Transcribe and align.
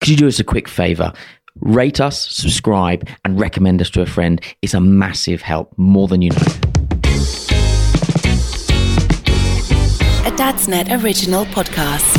Could 0.00 0.10
you 0.10 0.16
do 0.16 0.28
us 0.28 0.38
a 0.38 0.44
quick 0.44 0.68
favor? 0.68 1.12
Rate 1.60 2.00
us, 2.00 2.30
subscribe, 2.30 3.08
and 3.24 3.38
recommend 3.40 3.80
us 3.80 3.90
to 3.90 4.00
a 4.00 4.06
friend. 4.06 4.40
It's 4.62 4.74
a 4.74 4.80
massive 4.80 5.42
help, 5.42 5.76
more 5.76 6.06
than 6.06 6.22
you 6.22 6.30
know. 6.30 6.36
A 10.24 10.30
Dadsnet 10.36 11.02
original 11.02 11.46
podcast. 11.46 12.16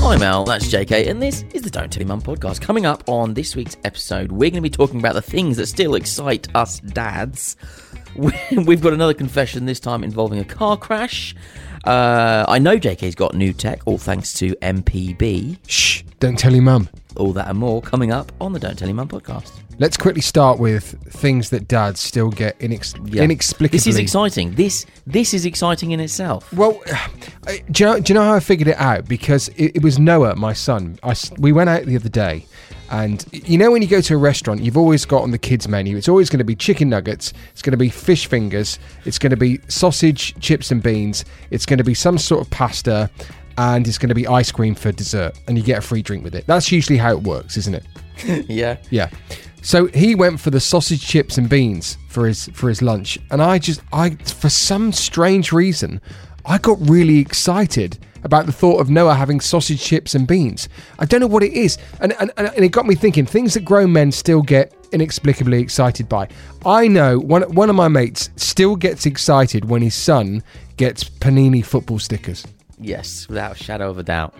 Hi 0.00 0.16
Mel, 0.16 0.42
that's 0.44 0.66
JK, 0.66 1.08
and 1.08 1.22
this 1.22 1.44
is 1.54 1.62
the 1.62 1.70
Don't 1.70 1.92
Tell 1.92 2.00
Your 2.00 2.08
Mum 2.08 2.20
podcast. 2.20 2.60
Coming 2.60 2.84
up 2.84 3.08
on 3.08 3.34
this 3.34 3.54
week's 3.54 3.76
episode, 3.84 4.32
we're 4.32 4.50
going 4.50 4.54
to 4.54 4.60
be 4.60 4.68
talking 4.68 4.98
about 4.98 5.14
the 5.14 5.22
things 5.22 5.56
that 5.58 5.68
still 5.68 5.94
excite 5.94 6.48
us 6.56 6.80
dads. 6.80 7.56
We've 8.16 8.82
got 8.82 8.92
another 8.92 9.14
confession, 9.14 9.66
this 9.66 9.78
time 9.78 10.02
involving 10.02 10.40
a 10.40 10.44
car 10.44 10.76
crash. 10.76 11.36
Uh, 11.84 12.44
I 12.48 12.58
know 12.58 12.76
JK's 12.78 13.14
got 13.14 13.34
new 13.34 13.52
tech, 13.52 13.80
all 13.86 13.98
thanks 13.98 14.32
to 14.34 14.54
MPB. 14.56 15.58
Shh, 15.66 16.02
don't 16.20 16.38
tell 16.38 16.52
your 16.52 16.62
mum. 16.62 16.88
All 17.16 17.32
that 17.34 17.48
and 17.48 17.58
more 17.58 17.82
coming 17.82 18.10
up 18.10 18.32
on 18.40 18.52
the 18.54 18.58
Don't 18.58 18.78
Tell 18.78 18.88
Your 18.88 18.94
Mum 18.94 19.08
podcast. 19.08 19.50
Let's 19.78 19.98
quickly 19.98 20.22
start 20.22 20.58
with 20.58 20.94
things 21.12 21.50
that 21.50 21.68
dads 21.68 22.00
still 22.00 22.30
get 22.30 22.58
inex- 22.60 22.94
Yeah. 23.12 23.22
inexplicably. 23.24 23.76
This 23.76 23.86
is 23.86 23.98
exciting. 23.98 24.54
This 24.54 24.86
this 25.06 25.34
is 25.34 25.44
exciting 25.44 25.90
in 25.90 26.00
itself. 26.00 26.50
Well, 26.54 26.80
do 27.70 27.84
you, 27.84 27.86
know, 27.90 28.00
do 28.00 28.12
you 28.12 28.14
know 28.18 28.24
how 28.24 28.34
I 28.34 28.40
figured 28.40 28.68
it 28.68 28.78
out? 28.78 29.06
Because 29.08 29.48
it, 29.56 29.76
it 29.76 29.82
was 29.82 29.98
Noah, 29.98 30.36
my 30.36 30.54
son. 30.54 30.98
I 31.02 31.14
we 31.38 31.52
went 31.52 31.68
out 31.68 31.84
the 31.84 31.96
other 31.96 32.08
day, 32.08 32.46
and 32.92 33.24
you 33.32 33.56
know 33.56 33.70
when 33.70 33.80
you 33.80 33.88
go 33.88 34.02
to 34.02 34.14
a 34.14 34.18
restaurant, 34.18 34.62
you've 34.62 34.76
always 34.76 35.06
got 35.06 35.22
on 35.22 35.30
the 35.30 35.38
kids' 35.38 35.66
menu. 35.66 35.96
It's 35.96 36.10
always 36.10 36.28
going 36.28 36.38
to 36.38 36.44
be 36.44 36.54
chicken 36.54 36.90
nuggets. 36.90 37.32
It's 37.52 37.62
going 37.62 37.72
to 37.72 37.78
be 37.78 37.88
fish 37.88 38.26
fingers. 38.26 38.78
It's 39.06 39.18
going 39.18 39.30
to 39.30 39.36
be 39.36 39.60
sausage, 39.68 40.38
chips, 40.40 40.70
and 40.70 40.82
beans. 40.82 41.24
It's 41.50 41.64
going 41.64 41.78
to 41.78 41.84
be 41.84 41.94
some 41.94 42.18
sort 42.18 42.42
of 42.42 42.50
pasta, 42.50 43.10
and 43.56 43.88
it's 43.88 43.96
going 43.96 44.10
to 44.10 44.14
be 44.14 44.26
ice 44.26 44.52
cream 44.52 44.74
for 44.74 44.92
dessert, 44.92 45.38
and 45.48 45.56
you 45.56 45.64
get 45.64 45.78
a 45.78 45.80
free 45.80 46.02
drink 46.02 46.22
with 46.22 46.34
it. 46.34 46.46
That's 46.46 46.70
usually 46.70 46.98
how 46.98 47.12
it 47.12 47.22
works, 47.22 47.56
isn't 47.56 47.74
it? 47.74 48.46
yeah. 48.48 48.76
Yeah. 48.90 49.08
So 49.62 49.86
he 49.86 50.14
went 50.14 50.38
for 50.38 50.50
the 50.50 50.60
sausage, 50.60 51.00
chips, 51.00 51.38
and 51.38 51.48
beans 51.48 51.96
for 52.08 52.26
his 52.26 52.48
for 52.48 52.68
his 52.68 52.82
lunch, 52.82 53.18
and 53.30 53.42
I 53.42 53.58
just 53.58 53.80
I 53.90 54.10
for 54.10 54.50
some 54.50 54.92
strange 54.92 55.50
reason 55.50 55.98
I 56.44 56.58
got 56.58 56.76
really 56.80 57.20
excited 57.20 57.98
about 58.24 58.46
the 58.46 58.52
thought 58.52 58.80
of 58.80 58.90
Noah 58.90 59.14
having 59.14 59.40
sausage, 59.40 59.82
chips, 59.82 60.14
and 60.14 60.26
beans. 60.26 60.68
I 60.98 61.04
don't 61.04 61.20
know 61.20 61.26
what 61.26 61.42
it 61.42 61.52
is, 61.52 61.78
and 62.00 62.12
and, 62.20 62.32
and 62.36 62.64
it 62.64 62.70
got 62.70 62.86
me 62.86 62.94
thinking 62.94 63.26
things 63.26 63.54
that 63.54 63.64
grown 63.64 63.92
men 63.92 64.12
still 64.12 64.42
get 64.42 64.74
inexplicably 64.92 65.60
excited 65.60 66.08
by. 66.08 66.28
I 66.64 66.88
know 66.88 67.18
one 67.18 67.42
one 67.54 67.70
of 67.70 67.76
my 67.76 67.88
mates 67.88 68.30
still 68.36 68.76
gets 68.76 69.06
excited 69.06 69.64
when 69.64 69.82
his 69.82 69.94
son 69.94 70.42
gets 70.76 71.04
Panini 71.04 71.64
football 71.64 71.98
stickers. 71.98 72.46
Yes, 72.78 73.28
without 73.28 73.52
a 73.52 73.62
shadow 73.62 73.90
of 73.90 73.98
a 73.98 74.02
doubt. 74.02 74.34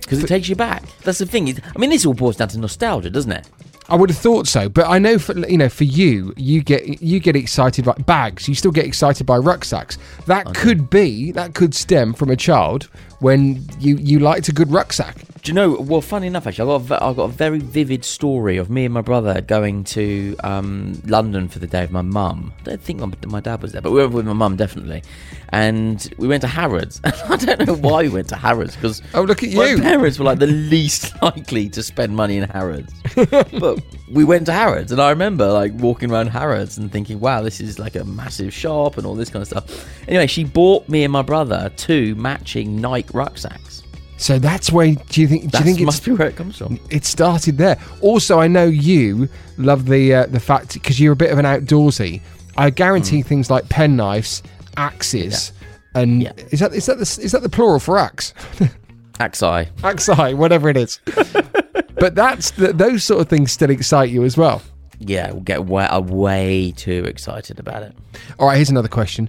Because 0.00 0.22
it 0.22 0.28
takes 0.28 0.48
you 0.48 0.54
back. 0.54 0.84
That's 1.02 1.18
the 1.18 1.26
thing. 1.26 1.48
I 1.48 1.78
mean, 1.78 1.90
this 1.90 2.06
all 2.06 2.14
boils 2.14 2.36
down 2.36 2.48
to 2.48 2.58
nostalgia, 2.58 3.10
doesn't 3.10 3.32
it? 3.32 3.48
I 3.88 3.94
would 3.94 4.10
have 4.10 4.18
thought 4.18 4.48
so, 4.48 4.68
but 4.68 4.86
I 4.88 4.98
know 4.98 5.18
for 5.18 5.38
you 5.38 5.56
know 5.56 5.68
for 5.68 5.84
you, 5.84 6.34
you 6.36 6.62
get 6.62 7.00
you 7.00 7.20
get 7.20 7.36
excited 7.36 7.84
by 7.84 7.92
bags. 7.92 8.48
You 8.48 8.54
still 8.54 8.72
get 8.72 8.84
excited 8.84 9.26
by 9.26 9.36
rucksacks. 9.38 9.96
That 10.26 10.54
could 10.54 10.90
be 10.90 11.30
that 11.32 11.54
could 11.54 11.74
stem 11.74 12.12
from 12.12 12.30
a 12.30 12.36
child 12.36 12.88
when 13.20 13.64
you 13.78 13.96
you 13.96 14.18
liked 14.18 14.48
a 14.48 14.52
good 14.52 14.70
rucksack. 14.70 15.16
Do 15.42 15.50
you 15.50 15.54
know? 15.54 15.80
Well, 15.80 16.00
funny 16.00 16.26
enough, 16.26 16.46
actually, 16.48 16.72
I 16.74 16.78
got 16.78 16.90
a, 16.90 17.04
I 17.04 17.12
got 17.12 17.22
a 17.24 17.28
very 17.28 17.60
vivid 17.60 18.04
story 18.04 18.56
of 18.56 18.68
me 18.68 18.84
and 18.84 18.92
my 18.92 19.00
brother 19.00 19.40
going 19.40 19.84
to 19.84 20.34
um, 20.42 21.00
London 21.06 21.46
for 21.46 21.60
the 21.60 21.68
day 21.68 21.84
of 21.84 21.92
my 21.92 22.02
mum. 22.02 22.52
I 22.62 22.70
don't 22.70 22.80
think 22.82 22.98
my, 22.98 23.12
my 23.28 23.40
dad 23.40 23.62
was 23.62 23.70
there, 23.70 23.80
but 23.80 23.92
we 23.92 24.00
were 24.00 24.08
with 24.08 24.26
my 24.26 24.32
mum 24.32 24.56
definitely. 24.56 25.04
And 25.50 26.12
we 26.18 26.26
went 26.26 26.40
to 26.40 26.48
Harrods. 26.48 27.00
I 27.04 27.36
don't 27.36 27.64
know 27.64 27.74
why 27.76 28.02
we 28.02 28.08
went 28.08 28.28
to 28.30 28.36
Harrods 28.36 28.74
because 28.74 29.00
Oh, 29.14 29.22
look 29.22 29.44
at 29.44 29.52
my 29.52 29.66
you. 29.68 29.80
parents 29.80 30.18
were 30.18 30.24
like 30.24 30.40
the 30.40 30.48
least 30.48 31.14
likely 31.22 31.68
to 31.70 31.82
spend 31.82 32.16
money 32.16 32.38
in 32.38 32.48
Harrods. 32.50 32.92
but 33.14 33.80
we 34.10 34.24
went 34.24 34.46
to 34.46 34.52
Harrods, 34.52 34.90
and 34.90 35.00
I 35.00 35.10
remember 35.10 35.46
like 35.52 35.72
walking 35.74 36.10
around 36.10 36.26
Harrods 36.28 36.76
and 36.76 36.90
thinking, 36.90 37.20
"Wow, 37.20 37.42
this 37.42 37.60
is 37.60 37.78
like 37.78 37.94
a 37.94 38.04
massive 38.04 38.52
shop 38.52 38.98
and 38.98 39.06
all 39.06 39.14
this 39.14 39.30
kind 39.30 39.42
of 39.42 39.48
stuff." 39.48 39.88
Anyway, 40.08 40.26
she 40.26 40.42
bought 40.44 40.88
me 40.88 41.04
and 41.04 41.12
my 41.12 41.22
brother 41.22 41.72
two 41.76 42.14
matching 42.16 42.80
Nike 42.80 43.05
rucksacks. 43.14 43.82
So 44.18 44.38
that's 44.38 44.72
where 44.72 44.94
do 44.94 45.20
you 45.20 45.28
think 45.28 45.42
do 45.44 45.48
That 45.48 45.58
you 45.60 45.64
think 45.66 45.80
it 45.80 45.84
must 45.84 46.04
be 46.04 46.12
where 46.12 46.28
it 46.28 46.36
comes 46.36 46.56
from. 46.58 46.80
it 46.90 47.04
started 47.04 47.58
there? 47.58 47.78
Also, 48.00 48.40
I 48.40 48.48
know 48.48 48.64
you 48.64 49.28
love 49.58 49.84
the 49.86 50.14
uh, 50.14 50.26
the 50.26 50.40
fact 50.40 50.72
because 50.74 50.98
you're 50.98 51.12
a 51.12 51.16
bit 51.16 51.30
of 51.30 51.38
an 51.38 51.44
outdoorsy. 51.44 52.20
I 52.56 52.70
guarantee 52.70 53.20
things 53.22 53.50
like 53.50 53.64
penknives, 53.68 54.42
axes, 54.78 55.52
and 55.94 56.22
Yeah. 56.22 56.32
is 56.50 56.60
that 56.60 56.72
is 56.72 56.86
that 56.86 56.96
the 56.96 57.20
is 57.22 57.32
that 57.32 57.42
the 57.42 57.50
plural 57.50 57.78
for 57.78 57.98
axe? 57.98 58.32
Axi. 59.20 59.66
Axi, 59.78 60.34
whatever 60.34 60.68
it 60.68 60.76
is. 60.76 61.00
but 61.94 62.14
that's 62.14 62.50
the, 62.52 62.72
those 62.74 63.02
sort 63.02 63.20
of 63.22 63.28
things 63.28 63.50
still 63.50 63.70
excite 63.70 64.10
you 64.10 64.24
as 64.24 64.36
well. 64.36 64.60
Yeah, 64.98 65.30
we'll 65.32 65.40
get 65.40 65.64
way, 65.66 65.88
way 66.00 66.72
too 66.76 67.04
excited 67.06 67.58
about 67.58 67.82
it. 67.82 67.94
All 68.38 68.46
right, 68.48 68.56
here's 68.56 68.68
another 68.70 68.88
question. 68.88 69.28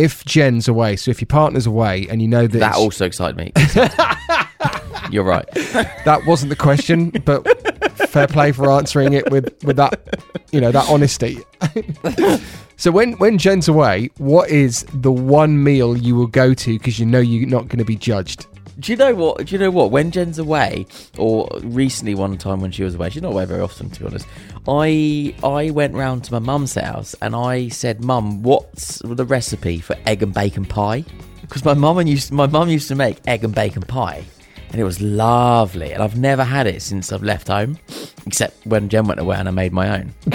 If 0.00 0.24
Jen's 0.24 0.66
away, 0.66 0.96
so 0.96 1.10
if 1.10 1.20
your 1.20 1.26
partner's 1.26 1.66
away 1.66 2.06
and 2.08 2.22
you 2.22 2.28
know 2.28 2.46
that, 2.46 2.58
That 2.58 2.74
also 2.76 3.04
excited 3.04 3.36
me. 3.36 3.52
You're 5.10 5.24
right. 5.24 5.46
that 5.52 6.22
wasn't 6.26 6.48
the 6.50 6.56
question, 6.56 7.10
but 7.10 7.46
fair 8.08 8.26
play 8.26 8.52
for 8.52 8.70
answering 8.70 9.12
it 9.12 9.30
with, 9.30 9.52
with 9.64 9.76
that, 9.76 10.22
you 10.52 10.60
know, 10.60 10.72
that 10.72 10.88
honesty. 10.88 11.38
so 12.76 12.90
when 12.90 13.12
when 13.14 13.36
Jen's 13.38 13.68
away, 13.68 14.10
what 14.16 14.50
is 14.50 14.86
the 14.94 15.12
one 15.12 15.62
meal 15.62 15.96
you 15.96 16.14
will 16.14 16.26
go 16.26 16.54
to 16.54 16.78
because 16.78 16.98
you 16.98 17.06
know 17.06 17.20
you're 17.20 17.48
not 17.48 17.68
going 17.68 17.78
to 17.78 17.84
be 17.84 17.96
judged? 17.96 18.46
Do 18.80 18.92
you 18.92 18.96
know 18.96 19.14
what? 19.14 19.46
Do 19.46 19.54
you 19.54 19.58
know 19.58 19.70
what? 19.70 19.90
When 19.90 20.10
Jen's 20.10 20.38
away, 20.38 20.86
or 21.18 21.48
recently 21.62 22.14
one 22.14 22.38
time 22.38 22.60
when 22.60 22.70
she 22.70 22.82
was 22.82 22.94
away, 22.94 23.10
she's 23.10 23.22
not 23.22 23.32
away 23.32 23.44
very 23.44 23.60
often, 23.60 23.90
to 23.90 24.00
be 24.00 24.06
honest. 24.06 24.26
I 24.66 25.34
I 25.46 25.70
went 25.70 25.94
round 25.94 26.24
to 26.24 26.32
my 26.32 26.38
mum's 26.38 26.74
house 26.74 27.14
and 27.20 27.36
I 27.36 27.68
said, 27.68 28.02
"Mum, 28.02 28.42
what's 28.42 29.02
the 29.04 29.26
recipe 29.26 29.80
for 29.80 29.96
egg 30.06 30.22
and 30.22 30.32
bacon 30.32 30.64
pie?" 30.64 31.04
Because 31.42 31.64
my 31.64 31.74
mum 31.74 31.98
and 31.98 32.08
used 32.08 32.32
my 32.32 32.46
mum 32.46 32.68
used 32.70 32.88
to 32.88 32.94
make 32.94 33.18
egg 33.26 33.44
and 33.44 33.54
bacon 33.54 33.82
pie, 33.82 34.24
and 34.70 34.80
it 34.80 34.84
was 34.84 35.00
lovely. 35.00 35.92
And 35.92 36.02
I've 36.02 36.16
never 36.18 36.44
had 36.44 36.66
it 36.66 36.80
since 36.80 37.12
I've 37.12 37.22
left 37.22 37.48
home, 37.48 37.78
except 38.26 38.66
when 38.66 38.88
Jen 38.88 39.06
went 39.06 39.20
away 39.20 39.36
and 39.36 39.48
I 39.48 39.50
made 39.50 39.72
my 39.72 39.98
own. 39.98 40.14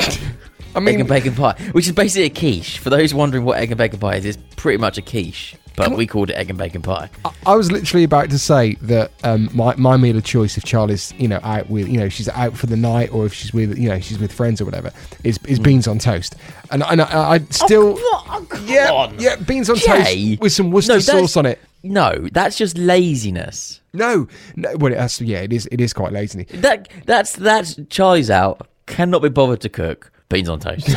I 0.75 0.79
egg 0.79 0.99
and 0.99 1.07
bacon 1.07 1.33
pie, 1.33 1.55
which 1.71 1.87
is 1.87 1.93
basically 1.93 2.25
a 2.25 2.29
quiche. 2.29 2.79
For 2.79 2.89
those 2.89 3.13
wondering 3.13 3.45
what 3.45 3.57
egg 3.57 3.71
and 3.71 3.77
bacon 3.77 3.97
pie 3.97 4.15
is, 4.17 4.25
it's 4.25 4.37
pretty 4.57 4.77
much 4.77 4.97
a 4.97 5.01
quiche, 5.01 5.55
but 5.77 5.91
we 5.95 6.07
called 6.07 6.29
it 6.29 6.33
egg 6.33 6.49
and 6.49 6.57
bacon 6.57 6.81
pie. 6.81 7.09
I 7.45 7.55
was 7.55 7.71
literally 7.71 8.03
about 8.03 8.29
to 8.29 8.39
say 8.39 8.75
that 8.81 9.11
um, 9.23 9.49
my 9.53 9.75
my 9.75 9.97
meal 9.97 10.17
of 10.17 10.23
choice 10.23 10.57
if 10.57 10.63
Charlie's 10.63 11.13
you 11.17 11.27
know 11.27 11.39
out 11.43 11.69
with 11.69 11.87
you 11.87 11.97
know 11.99 12.09
she's 12.09 12.29
out 12.29 12.55
for 12.57 12.67
the 12.67 12.77
night 12.77 13.11
or 13.11 13.25
if 13.25 13.33
she's 13.33 13.53
with 13.53 13.77
you 13.77 13.89
know 13.89 13.99
she's 13.99 14.19
with 14.19 14.31
friends 14.31 14.61
or 14.61 14.65
whatever 14.65 14.91
is 15.23 15.39
is 15.47 15.59
beans 15.59 15.87
on 15.87 15.99
toast 15.99 16.35
and 16.71 16.83
and 16.83 17.01
I, 17.01 17.33
I 17.35 17.39
still 17.49 17.95
Oh, 17.97 18.45
come 18.49 18.67
yeah 18.67 18.91
on. 18.91 19.19
yeah 19.19 19.35
beans 19.35 19.69
on 19.69 19.75
Jay. 19.77 20.29
toast 20.31 20.41
with 20.41 20.51
some 20.51 20.71
Worcester 20.71 20.93
No, 20.93 20.99
sauce 20.99 21.37
on 21.37 21.45
it. 21.45 21.59
No, 21.83 22.27
that's 22.31 22.57
just 22.57 22.77
laziness. 22.79 23.79
No, 23.93 24.27
no, 24.55 24.75
well, 24.77 24.91
it 24.91 24.97
has, 24.97 25.21
yeah, 25.21 25.41
it 25.41 25.53
is. 25.53 25.67
It 25.71 25.79
is 25.79 25.93
quite 25.93 26.11
lazy. 26.11 26.45
That 26.45 26.89
that's 27.05 27.33
that's 27.33 27.79
Charlie's 27.89 28.31
out. 28.31 28.67
Cannot 28.87 29.21
be 29.21 29.29
bothered 29.29 29.61
to 29.61 29.69
cook 29.69 30.11
beans 30.27 30.49
on 30.49 30.59
toast. 30.59 30.89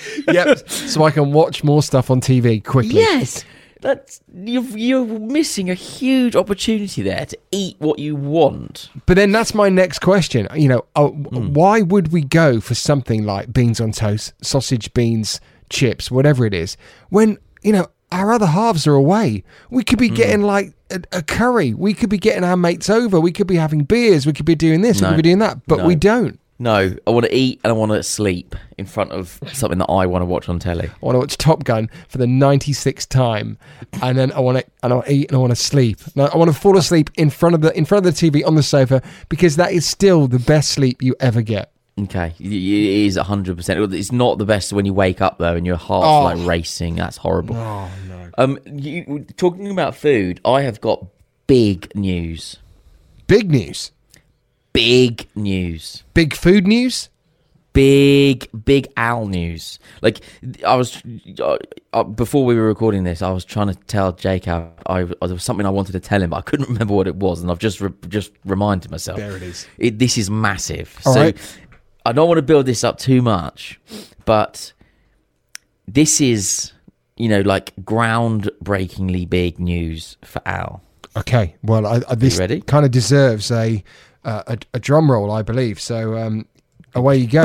yep. 0.28 0.68
so 0.68 1.04
I 1.04 1.10
can 1.10 1.32
watch 1.32 1.62
more 1.64 1.82
stuff 1.82 2.10
on 2.10 2.20
TV 2.20 2.62
quickly. 2.64 2.94
yes. 3.00 3.44
That's 3.80 4.20
you're 4.32 4.62
you're 4.62 5.04
missing 5.04 5.68
a 5.68 5.74
huge 5.74 6.36
opportunity 6.36 7.02
there 7.02 7.26
to 7.26 7.36
eat 7.50 7.74
what 7.80 7.98
you 7.98 8.14
want. 8.14 8.90
But 9.06 9.14
then 9.16 9.32
that's 9.32 9.54
my 9.56 9.68
next 9.70 9.98
question. 9.98 10.46
You 10.54 10.68
know, 10.68 10.84
uh, 10.94 11.08
Hmm. 11.08 11.52
why 11.52 11.82
would 11.82 12.12
we 12.12 12.22
go 12.22 12.60
for 12.60 12.76
something 12.76 13.24
like 13.26 13.52
beans 13.52 13.80
on 13.80 13.90
toast, 13.90 14.34
sausage, 14.40 14.94
beans, 14.94 15.40
chips, 15.68 16.12
whatever 16.12 16.46
it 16.46 16.54
is, 16.54 16.76
when 17.10 17.38
you 17.64 17.72
know 17.72 17.88
our 18.12 18.32
other 18.32 18.46
halves 18.46 18.86
are 18.86 18.94
away? 18.94 19.42
We 19.68 19.82
could 19.82 19.98
be 19.98 20.10
Hmm. 20.10 20.14
getting 20.14 20.42
like 20.42 20.74
a, 20.92 21.00
a 21.10 21.22
curry. 21.22 21.74
We 21.74 21.92
could 21.92 22.08
be 22.08 22.18
getting 22.18 22.44
our 22.44 22.56
mates 22.56 22.88
over. 22.88 23.18
We 23.18 23.32
could 23.32 23.48
be 23.48 23.56
having 23.56 23.82
beers. 23.82 24.26
We 24.26 24.32
could 24.32 24.46
be 24.46 24.54
doing 24.54 24.82
this. 24.82 25.00
We 25.00 25.08
could 25.08 25.16
be 25.16 25.22
doing 25.22 25.40
that. 25.40 25.58
But 25.66 25.78
No. 25.78 25.86
we 25.88 25.96
don't. 25.96 26.38
No, 26.62 26.94
I 27.06 27.10
want 27.10 27.26
to 27.26 27.34
eat 27.34 27.60
and 27.64 27.72
I 27.72 27.74
want 27.74 27.90
to 27.90 28.02
sleep 28.04 28.54
in 28.78 28.86
front 28.86 29.10
of 29.10 29.40
something 29.52 29.78
that 29.80 29.86
I 29.90 30.06
want 30.06 30.22
to 30.22 30.26
watch 30.26 30.48
on 30.48 30.60
telly. 30.60 30.86
I 30.88 30.92
want 31.00 31.16
to 31.16 31.18
watch 31.18 31.36
Top 31.36 31.64
Gun 31.64 31.90
for 32.08 32.18
the 32.18 32.26
96th 32.26 33.08
time, 33.08 33.58
and 34.00 34.16
then 34.16 34.30
I 34.30 34.38
want 34.40 34.58
to 34.58 34.64
and 34.84 34.92
I 34.92 34.96
want 34.96 35.06
to 35.08 35.12
eat 35.12 35.28
and 35.28 35.36
I 35.36 35.40
want 35.40 35.50
to 35.50 35.56
sleep. 35.56 35.98
No, 36.14 36.26
I 36.26 36.36
want 36.36 36.52
to 36.52 36.56
fall 36.58 36.76
asleep 36.78 37.10
in 37.16 37.30
front 37.30 37.56
of 37.56 37.62
the 37.62 37.76
in 37.76 37.84
front 37.84 38.06
of 38.06 38.14
the 38.14 38.30
TV 38.30 38.46
on 38.46 38.54
the 38.54 38.62
sofa 38.62 39.02
because 39.28 39.56
that 39.56 39.72
is 39.72 39.84
still 39.84 40.28
the 40.28 40.38
best 40.38 40.70
sleep 40.70 41.02
you 41.02 41.16
ever 41.18 41.42
get. 41.42 41.72
Okay, 42.00 42.32
it 42.38 42.52
is 42.52 43.16
hundred 43.16 43.56
percent. 43.56 43.92
It's 43.92 44.12
not 44.12 44.38
the 44.38 44.46
best 44.46 44.72
when 44.72 44.86
you 44.86 44.94
wake 44.94 45.20
up 45.20 45.38
though, 45.38 45.56
and 45.56 45.66
your 45.66 45.76
heart's 45.76 46.06
Oh. 46.06 46.22
like 46.22 46.46
racing. 46.48 46.94
That's 46.94 47.16
horrible. 47.16 47.56
Oh 47.56 47.90
no. 48.08 48.30
Um, 48.38 48.58
you, 48.66 49.26
talking 49.36 49.68
about 49.70 49.94
food, 49.96 50.40
I 50.44 50.62
have 50.62 50.80
got 50.80 51.04
big 51.48 51.94
news. 51.96 52.56
Big 53.26 53.50
news, 53.50 53.90
Big 54.72 55.28
news. 55.34 56.02
big 56.14 56.34
food 56.34 56.66
news. 56.66 57.08
big 57.74 58.48
big 58.64 58.86
owl 58.98 59.26
news 59.26 59.78
like 60.02 60.20
i 60.66 60.74
was 60.76 61.02
uh, 61.40 61.56
uh, 61.94 62.02
before 62.04 62.44
we 62.44 62.54
were 62.54 62.66
recording 62.66 63.02
this 63.04 63.22
i 63.22 63.30
was 63.30 63.46
trying 63.46 63.68
to 63.68 63.74
tell 63.86 64.12
jake 64.12 64.44
how 64.44 64.70
I, 64.86 65.04
there 65.04 65.16
was 65.20 65.42
something 65.42 65.64
i 65.64 65.70
wanted 65.70 65.92
to 65.92 66.00
tell 66.00 66.20
him 66.22 66.30
but 66.30 66.36
i 66.36 66.40
couldn't 66.42 66.68
remember 66.72 66.92
what 66.92 67.06
it 67.06 67.16
was 67.16 67.40
and 67.40 67.50
i've 67.50 67.58
just 67.58 67.80
re- 67.80 67.90
just 68.08 68.30
reminded 68.44 68.90
myself 68.90 69.18
There 69.18 69.36
it 69.36 69.42
is. 69.42 69.66
it, 69.78 69.98
this 69.98 70.18
is 70.18 70.28
massive 70.28 70.98
All 71.06 71.14
so 71.14 71.20
right. 71.22 71.58
i 72.04 72.12
don't 72.12 72.28
want 72.28 72.38
to 72.38 72.42
build 72.42 72.66
this 72.66 72.84
up 72.84 72.98
too 72.98 73.22
much 73.22 73.80
but 74.26 74.74
this 75.88 76.20
is 76.20 76.72
you 77.16 77.28
know 77.30 77.40
like 77.40 77.74
groundbreakingly 77.76 79.28
big 79.28 79.58
news 79.58 80.16
for 80.24 80.42
al 80.46 80.82
Okay, 81.14 81.56
well, 81.62 81.84
I, 81.84 82.00
I, 82.08 82.14
this 82.14 82.38
ready? 82.38 82.62
kind 82.62 82.86
of 82.86 82.90
deserves 82.90 83.50
a, 83.50 83.84
uh, 84.24 84.42
a 84.46 84.58
a 84.74 84.78
drum 84.78 85.10
roll, 85.10 85.30
I 85.30 85.42
believe. 85.42 85.80
So 85.80 86.16
um, 86.16 86.46
away 86.94 87.16
you 87.16 87.26
go. 87.26 87.42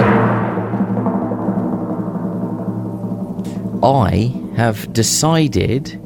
I 3.83 4.33
have 4.55 4.91
decided 4.93 6.01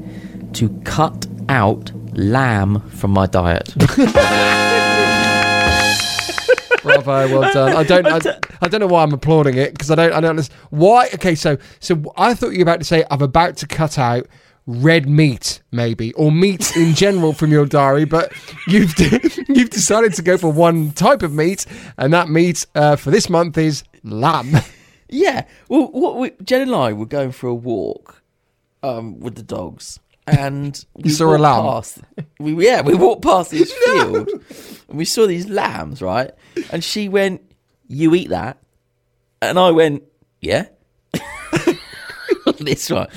to 0.53 0.69
cut 0.83 1.25
out 1.47 1.91
lamb 2.13 2.81
from 2.89 3.12
my 3.12 3.25
diet. 3.25 3.73
Bravo, 6.81 7.39
well 7.39 7.53
done. 7.53 7.75
I 7.75 7.83
don't, 7.83 8.07
I, 8.07 8.39
I 8.62 8.67
don't 8.67 8.81
know 8.81 8.88
why 8.88 9.03
I'm 9.03 9.13
applauding 9.13 9.56
it 9.56 9.74
because 9.74 9.91
I 9.91 9.95
don't, 9.95 10.13
I 10.13 10.19
don't 10.19 10.31
understand 10.31 10.59
why. 10.71 11.09
Okay, 11.13 11.35
so, 11.35 11.57
so 11.79 12.01
I 12.17 12.33
thought 12.33 12.50
you 12.50 12.59
were 12.59 12.63
about 12.63 12.79
to 12.79 12.85
say 12.85 13.06
I'm 13.12 13.21
about 13.21 13.56
to 13.57 13.67
cut 13.67 14.00
out 14.00 14.27
red 14.71 15.07
meat, 15.07 15.62
maybe, 15.71 16.13
or 16.13 16.31
meat 16.31 16.75
in 16.75 16.94
general 16.94 17.33
from 17.33 17.51
your 17.51 17.65
diary, 17.65 18.06
but 18.06 18.31
you've 18.68 18.94
you've 19.50 19.69
decided 19.69 20.13
to 20.15 20.21
go 20.21 20.38
for 20.38 20.51
one 20.51 20.91
type 20.91 21.23
of 21.23 21.33
meat, 21.33 21.65
and 21.97 22.13
that 22.13 22.29
meat 22.29 22.65
uh, 22.75 22.95
for 22.95 23.12
this 23.12 23.29
month 23.29 23.57
is 23.57 23.83
lamb. 24.03 24.56
yeah. 25.09 25.45
Well, 25.69 25.88
what 25.91 26.18
we, 26.18 26.31
Jen 26.44 26.62
and 26.62 26.75
I 26.75 26.94
were 26.94 27.06
going 27.06 27.31
for 27.31 27.47
a 27.47 27.56
walk 27.56 28.21
um, 28.83 29.19
with 29.19 29.35
the 29.35 29.44
dogs, 29.44 30.00
and 30.25 30.83
we 30.95 31.09
saw 31.09 31.35
a 31.35 31.38
lamb? 31.38 31.63
Past, 31.63 32.00
we, 32.39 32.65
yeah, 32.65 32.81
we 32.81 32.95
walked 32.95 33.24
past 33.24 33.51
this 33.51 33.71
field, 33.71 34.29
and 34.89 34.97
we 34.97 35.06
saw 35.06 35.27
these 35.27 35.50
lambs, 35.50 36.01
right? 36.01 36.31
And 36.71 36.83
she 36.83 37.09
went, 37.09 37.41
"You 37.88 38.15
eat 38.15 38.29
that," 38.29 38.57
and 39.41 39.59
I 39.59 39.71
went, 39.71 40.03
"Yeah." 40.39 40.67
this 42.59 42.89
one. 42.89 43.07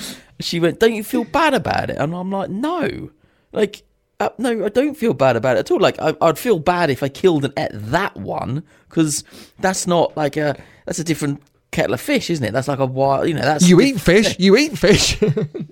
She 0.41 0.61
went, 0.61 0.81
"Don't 0.81 0.95
you 0.95 1.05
feel 1.05 1.25
bad 1.25 1.55
about 1.55 1.91
it?" 1.91 1.97
And 1.97 2.15
I'm 2.15 2.31
like, 2.31 2.51
"No, 2.51 3.11
like." 3.53 3.83
Uh, 4.21 4.29
no, 4.39 4.65
I 4.65 4.69
don't 4.69 4.95
feel 4.95 5.13
bad 5.13 5.35
about 5.35 5.57
it 5.57 5.61
at 5.61 5.71
all. 5.73 5.81
Like 5.81 6.01
I, 6.01 6.15
I'd 6.21 6.39
feel 6.39 6.61
bad 6.61 6.89
if 6.89 7.03
I 7.03 7.09
killed 7.09 7.45
and 7.45 7.53
ate 7.59 7.73
that 7.73 8.17
one 8.17 8.63
because 8.89 9.25
that's 9.59 9.89
not 9.89 10.17
like 10.17 10.37
a 10.37 10.57
that's 10.87 11.01
a 11.01 11.05
different 11.05 11.43
kettle 11.75 11.95
of 11.95 12.01
fish, 12.01 12.31
isn't 12.31 12.45
it? 12.45 12.53
That's 12.53 12.69
like 12.69 12.79
a 12.79 12.87
wild, 12.87 13.29
you 13.29 13.35
know. 13.35 13.43
That's 13.43 13.69
You 13.69 13.81
eat 13.81 14.01
fish. 14.01 14.37
You 14.45 14.57
eat 14.57 14.79
fish. 14.79 15.21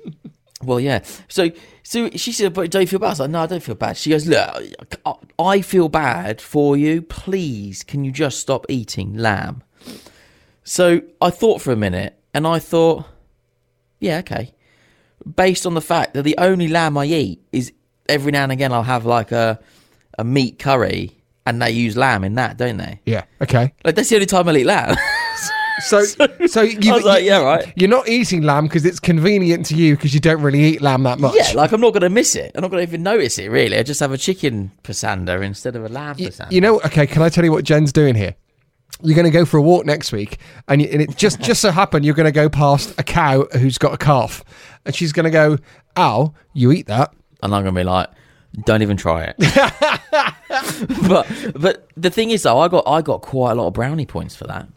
well, 0.63 0.81
yeah. 0.81 1.03
So, 1.29 1.51
so 1.83 2.11
she 2.11 2.33
said, 2.33 2.53
"But 2.53 2.71
don't 2.71 2.83
you 2.83 2.89
feel 2.89 2.99
bad?" 2.99 3.07
I 3.07 3.11
was 3.11 3.21
like, 3.21 3.31
"No, 3.31 3.41
I 3.41 3.47
don't 3.47 3.63
feel 3.63 3.75
bad." 3.75 3.97
She 3.97 4.11
goes, 4.11 4.27
"Look, 4.27 4.97
I 5.39 5.63
feel 5.63 5.89
bad 5.89 6.41
for 6.41 6.77
you. 6.77 7.01
Please, 7.03 7.83
can 7.83 8.05
you 8.05 8.11
just 8.11 8.41
stop 8.41 8.67
eating 8.69 9.17
lamb?" 9.17 9.63
So 10.65 11.01
I 11.21 11.31
thought 11.31 11.63
for 11.63 11.73
a 11.73 11.77
minute, 11.77 12.19
and 12.35 12.47
I 12.47 12.59
thought, 12.59 13.07
"Yeah, 14.03 14.19
okay." 14.19 14.53
Based 15.37 15.65
on 15.67 15.75
the 15.75 15.81
fact 15.81 16.15
that 16.15 16.23
the 16.25 16.35
only 16.39 16.69
lamb 16.69 16.99
I 16.99 17.05
eat 17.07 17.41
is 17.53 17.73
every 18.09 18.33
now 18.33 18.43
and 18.43 18.53
again 18.53 18.73
I'll 18.73 18.83
have 18.83 19.07
like 19.07 19.33
a 19.33 19.59
a 20.19 20.25
meat 20.25 20.59
curry, 20.59 21.13
and 21.47 21.63
they 21.63 21.71
use 21.71 21.97
lamb 21.97 22.25
in 22.25 22.35
that, 22.35 22.57
don't 22.57 22.77
they? 22.77 23.01
yeah. 23.07 23.25
Okay. 23.41 23.73
Like 23.85 23.95
that's 23.95 24.09
the 24.11 24.17
only 24.17 24.27
time 24.27 24.49
I 24.49 24.57
eat 24.57 24.67
lamb. 24.67 24.97
So, 25.81 26.05
so 26.05 26.61
you, 26.85 27.01
like, 27.01 27.25
"Yeah, 27.25 27.39
right." 27.43 27.73
You're 27.77 27.89
not 27.89 28.07
eating 28.07 28.43
lamb 28.43 28.67
because 28.67 28.85
it's 28.85 29.01
convenient 29.01 29.67
to 29.67 29.75
you 29.75 29.97
because 29.97 30.13
you 30.15 30.21
don't 30.21 30.41
really 30.43 30.63
eat 30.63 30.83
lamb 30.83 31.03
that 31.05 31.19
much. 31.19 31.35
Yeah, 31.35 31.53
like 31.55 31.73
I'm 31.73 31.81
not 31.81 31.93
going 31.93 32.03
to 32.03 32.11
miss 32.11 32.37
it. 32.37 32.53
I'm 32.55 32.61
not 32.61 32.71
going 32.71 32.85
to 32.85 32.89
even 32.89 33.03
notice 33.03 33.39
it, 33.39 33.49
really. 33.49 33.77
I 33.79 33.83
just 33.83 33.99
have 34.01 34.13
a 34.13 34.19
chicken 34.19 34.71
pasanda 34.85 35.43
instead 35.43 35.75
of 35.75 35.85
a 35.85 35.89
lamb 35.89 36.17
pasanda. 36.17 36.53
You 36.53 36.61
know, 36.61 36.81
okay, 36.83 37.07
can 37.07 37.23
I 37.23 37.31
tell 37.31 37.43
you 37.43 37.51
what 37.51 37.65
Jen's 37.65 37.91
doing 37.91 38.15
here? 38.15 38.37
You're 39.03 39.17
going 39.17 39.25
to 39.25 39.31
go 39.31 39.45
for 39.45 39.57
a 39.57 39.63
walk 39.63 39.85
next 39.87 40.13
week, 40.13 40.39
and, 40.69 40.81
you, 40.81 40.89
and 40.89 41.03
it 41.03 41.17
just 41.17 41.41
just 41.41 41.61
so 41.61 41.71
happened 41.71 42.05
you're 42.05 42.15
going 42.15 42.27
to 42.27 42.33
go 42.33 42.49
past 42.49 42.95
a 42.99 43.03
cow 43.03 43.47
who's 43.53 43.79
got 43.79 43.93
a 43.93 43.99
calf, 43.99 44.45
and 44.85 44.95
she's 44.95 45.13
going 45.13 45.25
to 45.25 45.31
go, 45.31 45.59
"Ow, 45.97 46.35
you 46.53 46.73
eat 46.73 46.87
that." 46.87 47.13
and 47.43 47.55
I'm 47.55 47.63
going 47.65 47.75
to 47.75 47.81
be 47.81 47.85
like, 47.85 48.09
don't 48.65 48.83
even 48.83 48.97
try 48.97 49.25
it. 49.25 49.37
but 51.09 51.27
but 51.61 51.89
the 51.97 52.11
thing 52.11 52.31
is, 52.31 52.43
though, 52.43 52.59
I 52.61 52.69
got 52.69 52.85
I 52.87 53.03
got 53.03 53.23
quite 53.23 53.53
a 53.53 53.55
lot 53.55 53.67
of 53.69 53.73
brownie 53.73 54.07
points 54.07 54.37
for 54.37 54.45
that. 54.47 54.69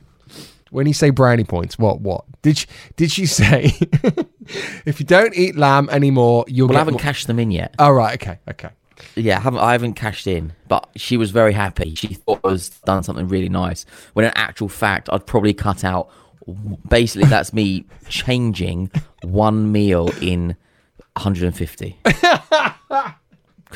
When 0.72 0.88
you 0.88 0.94
say 0.94 1.10
brownie 1.10 1.44
points, 1.44 1.77
what 1.77 2.01
what 2.01 2.25
did 2.42 2.57
she, 2.57 2.68
did 2.95 3.12
she 3.12 3.25
say? 3.25 3.66
if 4.86 5.00
you 5.00 5.06
don't 5.06 5.36
eat 5.36 5.56
lamb 5.56 5.89
anymore, 5.89 6.45
you'll 6.48 6.68
Well, 6.68 6.77
I 6.77 6.80
haven't 6.80 6.95
more- 6.95 7.01
cashed 7.01 7.27
them 7.27 7.39
in 7.39 7.51
yet. 7.51 7.75
Oh 7.80 7.92
right, 7.92 8.16
okay, 8.22 8.39
okay. 8.50 8.69
Yeah, 9.15 9.38
I 9.38 9.42
haven't 9.42 9.59
I 9.59 9.71
haven't 9.74 9.94
cashed 9.94 10.27
in, 10.27 10.53
but 10.68 10.89
she 10.95 11.18
was 11.18 11.31
very 11.31 11.53
happy. 11.53 11.95
She 11.95 12.13
thought 12.15 12.42
I 12.44 12.47
was 12.47 12.69
done 12.69 13.03
something 13.03 13.27
really 13.27 13.50
nice. 13.50 13.86
When 14.13 14.25
in 14.25 14.31
actual 14.36 14.70
fact, 14.70 15.10
I'd 15.12 15.25
probably 15.25 15.53
cut 15.53 15.84
out. 15.84 16.10
Basically, 16.88 17.27
that's 17.27 17.53
me 17.53 17.86
changing 18.08 18.91
one 19.24 19.72
meal 19.72 20.10
in 20.22 20.55
150. 21.13 21.98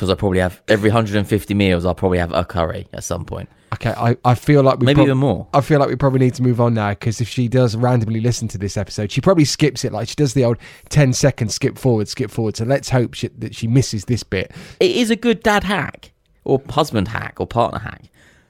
Because 0.00 0.08
I 0.08 0.14
probably 0.14 0.38
have 0.38 0.62
every 0.66 0.88
150 0.88 1.52
meals, 1.52 1.84
I'll 1.84 1.94
probably 1.94 2.16
have 2.16 2.32
a 2.32 2.42
curry 2.42 2.88
at 2.94 3.04
some 3.04 3.26
point. 3.26 3.50
Okay, 3.74 3.90
I, 3.90 4.16
I 4.24 4.34
feel 4.34 4.62
like 4.62 4.78
we 4.78 4.86
Maybe 4.86 4.94
prob- 4.94 5.08
even 5.08 5.18
more. 5.18 5.46
I 5.52 5.60
feel 5.60 5.78
like 5.78 5.90
we 5.90 5.96
probably 5.96 6.20
need 6.20 6.32
to 6.36 6.42
move 6.42 6.58
on 6.58 6.72
now 6.72 6.88
because 6.92 7.20
if 7.20 7.28
she 7.28 7.48
does 7.48 7.76
randomly 7.76 8.22
listen 8.22 8.48
to 8.48 8.56
this 8.56 8.78
episode, 8.78 9.12
she 9.12 9.20
probably 9.20 9.44
skips 9.44 9.84
it 9.84 9.92
like 9.92 10.08
she 10.08 10.14
does 10.14 10.32
the 10.32 10.42
old 10.42 10.56
10 10.88 11.12
second 11.12 11.50
skip 11.50 11.76
forward, 11.76 12.08
skip 12.08 12.30
forward. 12.30 12.56
So 12.56 12.64
let's 12.64 12.88
hope 12.88 13.12
she, 13.12 13.28
that 13.28 13.54
she 13.54 13.68
misses 13.68 14.06
this 14.06 14.22
bit. 14.22 14.52
It 14.80 14.92
is 14.92 15.10
a 15.10 15.16
good 15.16 15.42
dad 15.42 15.64
hack, 15.64 16.12
or 16.44 16.62
husband 16.70 17.08
hack, 17.08 17.38
or 17.38 17.46
partner 17.46 17.80
hack. 17.80 18.04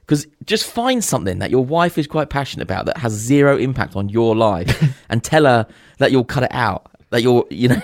Because 0.05 0.27
just 0.45 0.65
find 0.65 1.03
something 1.03 1.39
that 1.39 1.51
your 1.51 1.65
wife 1.65 1.97
is 1.97 2.07
quite 2.07 2.29
passionate 2.29 2.63
about 2.63 2.85
that 2.85 2.97
has 2.99 3.11
zero 3.11 3.57
impact 3.57 3.97
on 3.97 4.07
your 4.07 4.37
life, 4.37 4.81
and 5.09 5.21
tell 5.21 5.43
her 5.43 5.67
that 5.97 6.13
you'll 6.13 6.23
cut 6.23 6.43
it 6.43 6.53
out. 6.53 6.87
That 7.09 7.23
you're, 7.23 7.45
you 7.49 7.67
know, 7.67 7.81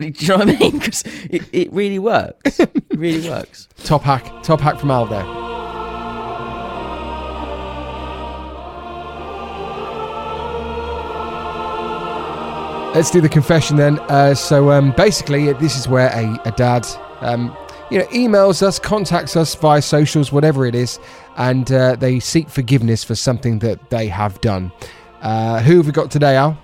do 0.08 0.12
you 0.16 0.28
know 0.28 0.38
what 0.38 0.48
I 0.48 0.58
mean? 0.58 0.78
Because 0.78 1.02
it, 1.28 1.42
it 1.52 1.70
really 1.74 1.98
works. 1.98 2.58
It 2.58 2.70
really 2.94 3.28
works. 3.28 3.68
Top 3.84 4.00
hack, 4.00 4.42
top 4.42 4.60
hack 4.60 4.78
from 4.78 4.90
Aldo. 4.90 5.18
Let's 12.94 13.10
do 13.10 13.20
the 13.20 13.28
confession 13.28 13.76
then. 13.76 13.98
Uh, 14.00 14.34
so 14.34 14.70
um, 14.70 14.92
basically, 14.96 15.52
this 15.54 15.76
is 15.76 15.86
where 15.86 16.08
a, 16.08 16.40
a 16.46 16.52
dad, 16.52 16.86
um, 17.20 17.54
you 17.90 17.98
know, 17.98 18.06
emails 18.06 18.62
us, 18.62 18.78
contacts 18.78 19.36
us 19.36 19.54
via 19.54 19.82
socials, 19.82 20.32
whatever 20.32 20.64
it 20.64 20.74
is, 20.74 20.98
and 21.36 21.70
uh, 21.70 21.94
they 21.96 22.20
seek 22.20 22.48
forgiveness 22.48 23.04
for 23.04 23.14
something 23.14 23.58
that 23.58 23.90
they 23.90 24.08
have 24.08 24.40
done. 24.40 24.72
Uh, 25.20 25.60
who 25.60 25.76
have 25.76 25.86
we 25.86 25.92
got 25.92 26.10
today, 26.10 26.36
Al? 26.36 26.58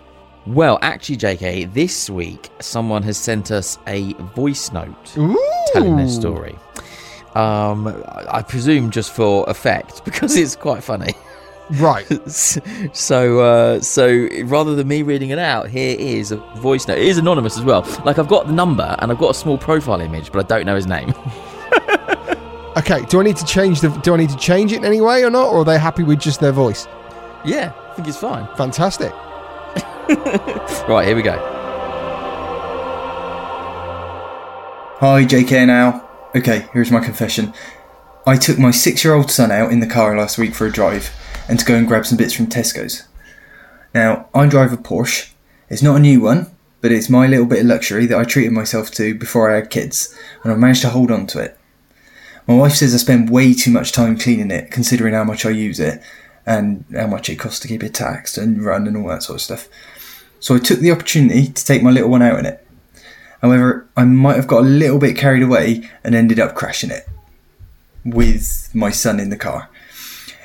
Well, 0.47 0.79
actually, 0.81 1.17
JK, 1.17 1.73
this 1.73 2.09
week 2.09 2.51
someone 2.61 3.03
has 3.03 3.17
sent 3.19 3.51
us 3.51 3.79
a 3.87 4.13
voice 4.35 4.71
note 4.73 4.95
telling 5.73 5.97
their 5.97 6.09
story. 6.09 6.57
Um, 7.35 7.89
I 7.89 8.39
I 8.39 8.43
presume 8.43 8.91
just 8.91 9.13
for 9.13 9.49
effect 9.51 10.05
because 10.07 10.37
it's 10.37 10.57
quite 10.57 10.83
funny. 10.85 11.15
Right. 11.73 12.07
so, 12.31 13.41
uh, 13.41 13.81
so 13.81 14.29
rather 14.45 14.77
than 14.77 14.87
me 14.87 15.03
reading 15.03 15.31
it 15.31 15.39
out, 15.41 15.69
here 15.69 15.97
is 15.99 16.31
a 16.31 16.37
voice 16.59 16.87
note. 16.87 16.99
It 16.99 17.09
is 17.09 17.19
anonymous 17.19 17.59
as 17.59 17.65
well. 17.65 17.83
Like 18.05 18.21
I've 18.21 18.29
got 18.29 18.47
the 18.47 18.53
number 18.53 18.95
and 19.01 19.11
I've 19.11 19.19
got 19.19 19.31
a 19.31 19.35
small 19.35 19.59
profile 19.59 20.01
image, 20.01 20.31
but 20.31 20.45
I 20.45 20.49
don't 20.49 20.65
know 20.67 20.77
his 20.77 20.87
name. 20.87 21.13
Okay. 22.77 23.07
Do 23.07 23.21
I 23.21 23.23
need 23.25 23.37
to 23.37 23.45
change 23.47 23.81
the? 23.81 23.89
Do 23.89 24.13
I 24.13 24.19
need 24.19 24.29
to 24.29 24.37
change 24.37 24.71
it 24.73 24.77
in 24.77 24.85
any 24.85 25.01
way 25.01 25.25
or 25.25 25.31
not? 25.31 25.49
Or 25.49 25.61
are 25.61 25.65
they 25.65 25.79
happy 25.79 26.03
with 26.03 26.21
just 26.21 26.41
their 26.41 26.53
voice? 26.53 26.87
yeah, 27.45 27.73
I 27.91 27.95
think 27.95 28.07
it's 28.07 28.19
fine. 28.19 28.47
Fantastic. 28.57 29.13
Right, 30.89 31.05
here 31.05 31.17
we 31.17 31.23
go. 31.23 31.37
Hi, 35.01 35.25
JK 35.25 35.67
now. 35.67 36.09
Okay, 36.35 36.67
here's 36.73 36.93
my 36.93 37.01
confession. 37.01 37.53
I 38.25 38.37
took 38.37 38.57
my 38.57 38.71
six 38.71 39.03
year 39.03 39.15
old 39.15 39.33
son 39.33 39.51
out 39.51 39.73
in 39.73 39.81
the 39.81 39.87
car 39.87 40.17
last 40.17 40.39
week 40.39 40.55
for 40.55 40.67
a 40.67 40.73
drive 40.73 41.11
and 41.49 41.59
to 41.59 41.65
go 41.65 41.75
and 41.75 41.89
grab 41.89 42.07
some 42.07 42.17
bits 42.17 42.35
from 42.35 42.47
Tesco's. 42.47 43.09
Now, 43.95 44.29
I 44.33 44.47
drive 44.47 44.73
a 44.73 44.77
Porsche. 44.77 45.33
It's 45.69 45.83
not 45.83 45.97
a 45.97 46.01
new 46.01 46.21
one, 46.21 46.55
but 46.81 46.93
it's 46.93 47.11
my 47.11 47.27
little 47.27 47.47
bit 47.47 47.61
of 47.61 47.67
luxury 47.67 48.07
that 48.07 48.19
I 48.19 48.23
treated 48.23 48.53
myself 48.53 48.93
to 48.93 49.13
before 49.13 49.51
I 49.51 49.57
had 49.57 49.71
kids, 49.71 50.17
and 50.45 50.53
I've 50.53 50.59
managed 50.59 50.83
to 50.83 50.91
hold 50.91 51.11
on 51.11 51.27
to 51.29 51.41
it. 51.41 51.59
My 52.47 52.55
wife 52.55 52.75
says 52.75 52.95
I 52.95 52.99
spend 52.99 53.29
way 53.29 53.55
too 53.55 53.73
much 53.73 53.91
time 53.91 54.17
cleaning 54.17 54.53
it, 54.53 54.71
considering 54.71 55.15
how 55.15 55.25
much 55.25 55.45
I 55.45 55.51
use 55.51 55.81
it 55.81 56.01
and 56.47 56.85
how 56.95 57.09
much 57.09 57.29
it 57.29 57.37
costs 57.37 57.59
to 57.61 57.69
keep 57.69 57.83
it 57.83 57.93
taxed 57.93 58.39
and 58.39 58.65
run 58.65 58.87
and 58.87 58.97
all 58.97 59.09
that 59.09 59.25
sort 59.25 59.39
of 59.39 59.43
stuff. 59.43 59.69
So 60.41 60.55
I 60.55 60.59
took 60.59 60.81
the 60.81 60.93
opportunity 60.93 61.49
to 61.49 61.65
take 61.65 61.83
my 61.83 61.91
little 61.91 62.11
one 62.11 62.23
out 62.23 62.39
in 62.39 62.47
it. 62.47 62.67
However, 63.43 63.87
I 63.97 64.05
might 64.05 64.37
have 64.37 64.47
got 64.47 64.63
a 64.63 64.69
little 64.69 64.99
bit 64.99 65.17
carried 65.17 65.43
away 65.43 65.89
and 66.03 66.15
ended 66.15 66.41
up 66.41 66.55
crashing 66.55 66.91
it 66.91 67.09
with 68.05 68.71
my 68.73 68.91
son 68.91 69.21
in 69.21 69.31
the 69.31 69.37
car. 69.37 69.69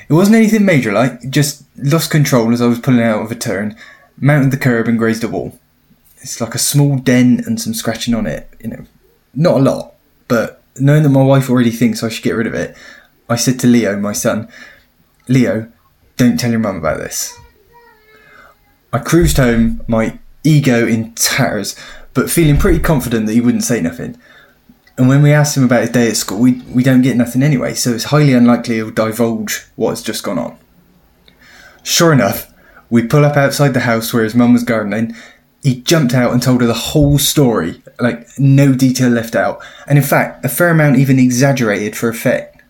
It 0.08 0.14
wasn't 0.14 0.36
anything 0.36 0.64
major, 0.64 0.92
like 0.92 1.30
just 1.30 1.64
lost 1.76 2.10
control 2.10 2.52
as 2.52 2.60
I 2.60 2.66
was 2.66 2.80
pulling 2.80 3.02
out 3.02 3.22
of 3.22 3.32
a 3.32 3.34
turn, 3.34 3.76
mounted 4.18 4.50
the 4.50 4.56
curb 4.56 4.88
and 4.88 4.98
grazed 4.98 5.24
a 5.24 5.28
wall. 5.28 5.58
It's 6.18 6.40
like 6.40 6.54
a 6.54 6.58
small 6.58 6.98
dent 6.98 7.46
and 7.46 7.60
some 7.60 7.74
scratching 7.74 8.14
on 8.14 8.26
it, 8.26 8.48
you 8.60 8.70
know, 8.70 8.84
not 9.34 9.56
a 9.56 9.62
lot, 9.62 9.94
but 10.28 10.62
knowing 10.78 11.02
that 11.02 11.08
my 11.08 11.22
wife 11.22 11.48
already 11.48 11.70
thinks 11.70 12.02
I 12.02 12.08
should 12.08 12.24
get 12.24 12.36
rid 12.36 12.46
of 12.46 12.54
it, 12.54 12.76
I 13.28 13.36
said 13.36 13.58
to 13.60 13.66
Leo, 13.66 13.98
my 13.98 14.12
son, 14.12 14.48
Leo, 15.28 15.70
don't 16.16 16.38
tell 16.38 16.50
your 16.50 16.60
mum 16.60 16.76
about 16.76 16.98
this. 16.98 17.38
I 18.92 18.98
cruised 18.98 19.38
home, 19.38 19.82
my 19.86 20.18
ego 20.44 20.86
in 20.86 21.12
tatters, 21.14 21.76
but 22.14 22.30
feeling 22.30 22.58
pretty 22.58 22.78
confident 22.78 23.26
that 23.26 23.32
he 23.32 23.40
wouldn't 23.40 23.64
say 23.64 23.80
nothing. 23.80 24.18
And 24.98 25.08
when 25.08 25.22
we 25.22 25.32
asked 25.32 25.56
him 25.56 25.64
about 25.64 25.80
his 25.80 25.90
day 25.90 26.08
at 26.08 26.16
school, 26.16 26.38
we, 26.38 26.60
we 26.62 26.82
don't 26.82 27.00
get 27.00 27.16
nothing 27.16 27.42
anyway, 27.42 27.74
so 27.74 27.92
it's 27.92 28.04
highly 28.04 28.34
unlikely 28.34 28.76
he'll 28.76 28.90
divulge 28.90 29.64
what's 29.76 30.02
just 30.02 30.22
gone 30.22 30.38
on. 30.38 30.58
Sure 31.82 32.12
enough, 32.12 32.52
we 32.90 33.06
pull 33.06 33.24
up 33.24 33.36
outside 33.36 33.72
the 33.72 33.80
house 33.80 34.12
where 34.12 34.24
his 34.24 34.34
mum 34.34 34.52
was 34.52 34.64
gardening. 34.64 35.16
He 35.62 35.80
jumped 35.80 36.12
out 36.12 36.32
and 36.32 36.42
told 36.42 36.60
her 36.60 36.66
the 36.66 36.74
whole 36.74 37.18
story, 37.18 37.82
like 37.98 38.28
no 38.38 38.74
detail 38.74 39.08
left 39.08 39.34
out, 39.34 39.64
and 39.86 39.96
in 39.96 40.04
fact, 40.04 40.44
a 40.44 40.48
fair 40.48 40.68
amount 40.70 40.98
even 40.98 41.18
exaggerated 41.18 41.96
for 41.96 42.10
effect. 42.10 42.60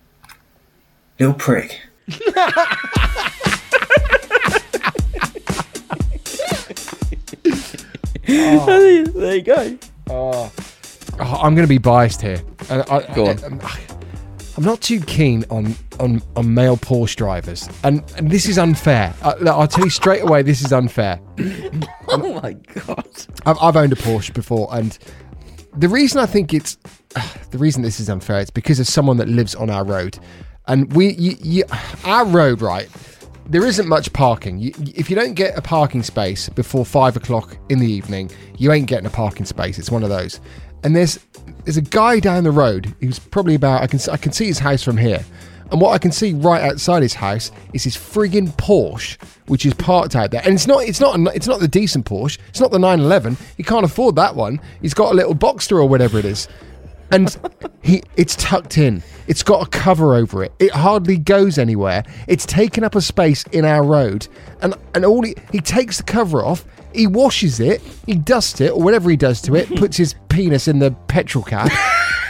Little 1.19 1.35
prick. 1.35 1.81
Oh. 8.33 9.05
There 9.13 9.37
you 9.37 9.43
go. 9.43 9.79
Oh, 10.11 10.53
oh 11.21 11.41
I'm 11.43 11.55
going 11.55 11.67
to 11.67 11.69
be 11.69 11.79
biased 11.79 12.23
here. 12.23 12.43
And 12.71 12.83
I, 12.83 13.15
Go 13.15 13.27
on. 13.27 13.39
I, 13.39 13.47
am 13.47 13.61
I'm 14.57 14.65
not 14.65 14.81
too 14.81 15.01
keen 15.01 15.45
on, 15.49 15.75
on, 15.99 16.23
on 16.37 16.53
male 16.53 16.77
Porsche 16.77 17.17
drivers, 17.17 17.69
and, 17.85 18.03
and 18.17 18.31
this 18.31 18.47
is 18.47 18.59
unfair. 18.59 19.15
Uh, 19.23 19.35
I, 19.41 19.49
I'll 19.49 19.69
tell 19.69 19.85
you 19.85 19.91
straight 19.91 20.23
away, 20.23 20.43
this 20.43 20.63
is 20.63 20.73
unfair. 20.73 21.21
Oh 22.09 22.41
my 22.43 22.53
god. 22.53 23.09
I've, 23.47 23.57
I've 23.63 23.77
owned 23.77 23.93
a 23.95 23.97
Porsche 23.97 24.35
before, 24.35 24.69
and 24.71 24.99
the 25.75 25.89
reason 25.89 26.21
I 26.21 26.27
think 26.27 26.53
it's 26.53 26.77
the 27.51 27.57
reason 27.57 27.83
this 27.83 28.01
is 28.01 28.11
unfair 28.11 28.41
is 28.41 28.51
because 28.51 28.79
of 28.81 28.87
someone 28.87 29.17
that 29.17 29.29
lives 29.29 29.55
on 29.55 29.71
our 29.71 29.83
road, 29.83 30.19
and 30.67 30.93
we 30.93 31.15
you, 31.15 31.37
you, 31.41 31.65
our 32.05 32.27
road 32.27 32.61
right. 32.61 32.89
There 33.47 33.67
isn't 33.67 33.89
much 33.89 34.13
parking. 34.13 34.59
You, 34.59 34.73
if 34.95 35.11
you 35.11 35.17
don't 35.17 35.35
get 35.35 35.57
a 35.59 35.63
parking 35.63 36.03
space 36.03 36.49
before 36.49 36.85
five 36.85 37.17
o'clock 37.17 37.57
in 37.69 37.79
the 37.79 37.91
evening, 37.91 38.31
you 38.57 38.73
ain't 38.73 38.87
getting 38.87 39.07
a 39.07 39.11
parking 39.11 39.47
space. 39.47 39.79
It's 39.79 39.91
one 39.91 40.03
of 40.03 40.09
those. 40.09 40.41
And 40.85 40.97
there's 40.97 41.19
there's 41.65 41.77
a 41.77 41.83
guy 41.83 42.21
down 42.21 42.45
the 42.45 42.51
road 42.51 42.95
who's 43.01 43.19
probably 43.19 43.55
about 43.55 43.83
I 43.83 43.87
can 43.87 44.01
I 44.11 44.17
can 44.17 44.33
see 44.33 44.47
his 44.47 44.59
house 44.59 44.83
from 44.83 44.97
here, 44.97 45.25
and 45.73 45.81
what 45.81 45.93
I 45.93 45.99
can 45.99 46.13
see 46.13 46.35
right 46.35 46.63
outside 46.63 47.03
his 47.03 47.15
house 47.15 47.51
is 47.73 47.83
his 47.83 47.97
friggin' 47.97 48.55
Porsche, 48.57 49.17
which 49.47 49.65
is 49.65 49.73
parked 49.75 50.15
out 50.15 50.31
there. 50.31 50.43
And 50.45 50.55
it's 50.55 50.67
not 50.67 50.85
it's 50.85 51.01
not 51.01 51.19
it's 51.35 51.47
not 51.47 51.61
the 51.61 51.69
decent 51.69 52.05
Porsche. 52.05 52.39
It's 52.49 52.61
not 52.61 52.73
the 52.73 52.79
911. 52.79 53.39
He 53.57 53.63
can't 53.63 53.85
afford 53.85 54.15
that 54.17 54.37
one. 54.37 54.61
He's 54.83 54.93
got 54.93 55.13
a 55.13 55.15
little 55.15 55.35
Boxster 55.35 55.77
or 55.77 55.87
whatever 55.87 56.19
it 56.19 56.27
is, 56.27 56.47
and 57.13 57.37
he 57.83 58.03
it's 58.17 58.37
tucked 58.37 58.79
in. 58.79 59.03
It's 59.27 59.43
got 59.43 59.67
a 59.67 59.71
cover 59.71 60.15
over 60.15 60.43
it. 60.43 60.53
It 60.59 60.73
hardly 60.73 61.19
goes 61.19 61.59
anywhere. 61.59 62.03
It's 62.27 62.47
taken 62.47 62.85
up 62.85 62.95
a 62.95 63.01
space 63.01 63.45
in 63.53 63.65
our 63.65 63.85
road, 63.85 64.29
and 64.61 64.75
and 64.95 65.05
all 65.05 65.23
he 65.23 65.35
he 65.53 65.61
takes 65.61 65.99
the 65.99 66.05
cover 66.05 66.45
off. 66.45 66.65
He 66.95 67.07
washes 67.07 67.59
it, 67.59 67.81
he 68.07 68.15
dusts 68.15 68.61
it, 68.61 68.73
or 68.73 68.83
whatever 68.83 69.09
he 69.09 69.17
does 69.17 69.41
to 69.43 69.55
it. 69.55 69.69
Puts 69.77 69.97
his 69.97 70.15
penis 70.29 70.69
in 70.69 70.79
the 70.79 70.91
petrol 71.09 71.45
cap. 71.45 71.71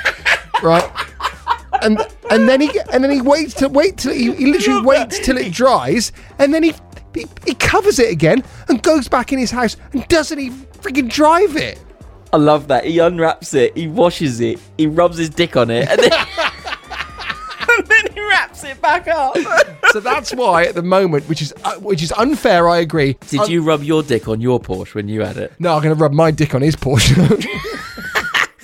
right? 0.62 0.88
and 1.82 1.98
and 2.30 2.48
then 2.48 2.60
he 2.60 2.70
and 2.92 3.02
then 3.02 3.10
he 3.10 3.20
waits 3.20 3.54
to 3.54 3.68
wait 3.68 3.98
till 3.98 4.12
he, 4.12 4.32
he 4.32 4.46
literally 4.46 4.82
waits 4.82 5.18
till 5.18 5.36
it 5.36 5.52
dries, 5.52 6.12
and 6.38 6.54
then 6.54 6.62
he, 6.62 6.74
he 7.14 7.26
he 7.44 7.54
covers 7.54 7.98
it 7.98 8.10
again 8.10 8.42
and 8.68 8.82
goes 8.82 9.08
back 9.08 9.32
in 9.32 9.38
his 9.38 9.50
house 9.50 9.76
and 9.92 10.06
doesn't 10.08 10.38
even 10.38 10.58
freaking 10.80 11.10
drive 11.10 11.56
it. 11.56 11.78
I 12.32 12.36
love 12.38 12.68
that. 12.68 12.84
He 12.86 12.98
unwraps 12.98 13.52
it, 13.54 13.76
he 13.76 13.88
washes 13.88 14.40
it, 14.40 14.58
he 14.78 14.86
rubs 14.86 15.18
his 15.18 15.28
dick 15.28 15.56
on 15.56 15.70
it, 15.70 15.88
and 15.88 16.00
then, 16.00 16.12
and 17.68 17.86
then 17.86 18.12
he 18.14 18.20
wraps 18.20 18.64
it 18.64 18.80
back 18.80 19.06
up. 19.08 19.36
So 19.92 20.00
that's 20.00 20.34
why 20.34 20.64
at 20.64 20.74
the 20.74 20.82
moment, 20.82 21.28
which 21.28 21.42
is 21.42 21.52
uh, 21.64 21.74
which 21.76 22.02
is 22.02 22.10
unfair, 22.12 22.68
I 22.68 22.78
agree. 22.78 23.16
Did 23.28 23.40
I'm- 23.40 23.50
you 23.50 23.62
rub 23.62 23.82
your 23.82 24.02
dick 24.02 24.28
on 24.28 24.40
your 24.40 24.58
Porsche 24.60 24.94
when 24.94 25.08
you 25.08 25.20
had 25.22 25.36
it? 25.36 25.52
No, 25.58 25.74
I'm 25.74 25.82
going 25.82 25.94
to 25.94 26.00
rub 26.00 26.12
my 26.12 26.30
dick 26.30 26.54
on 26.54 26.62
his 26.62 26.74
Porsche. 26.76 27.14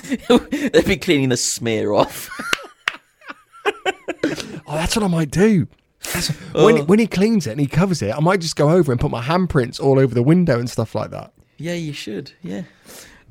They'd 0.72 0.86
be 0.86 0.96
cleaning 0.96 1.28
the 1.28 1.36
smear 1.36 1.92
off. 1.92 2.30
oh, 3.66 3.92
that's 4.66 4.96
what 4.96 5.02
I 5.04 5.08
might 5.08 5.30
do. 5.30 5.68
That's, 6.12 6.28
when 6.54 6.86
when 6.86 6.98
he 6.98 7.06
cleans 7.06 7.46
it 7.46 7.50
and 7.50 7.60
he 7.60 7.66
covers 7.66 8.00
it, 8.00 8.14
I 8.14 8.20
might 8.20 8.40
just 8.40 8.56
go 8.56 8.70
over 8.70 8.90
and 8.92 9.00
put 9.00 9.10
my 9.10 9.22
handprints 9.22 9.78
all 9.80 9.98
over 9.98 10.14
the 10.14 10.22
window 10.22 10.58
and 10.58 10.70
stuff 10.70 10.94
like 10.94 11.10
that. 11.10 11.32
yeah, 11.58 11.74
you 11.74 11.92
should. 11.92 12.32
Yeah. 12.42 12.62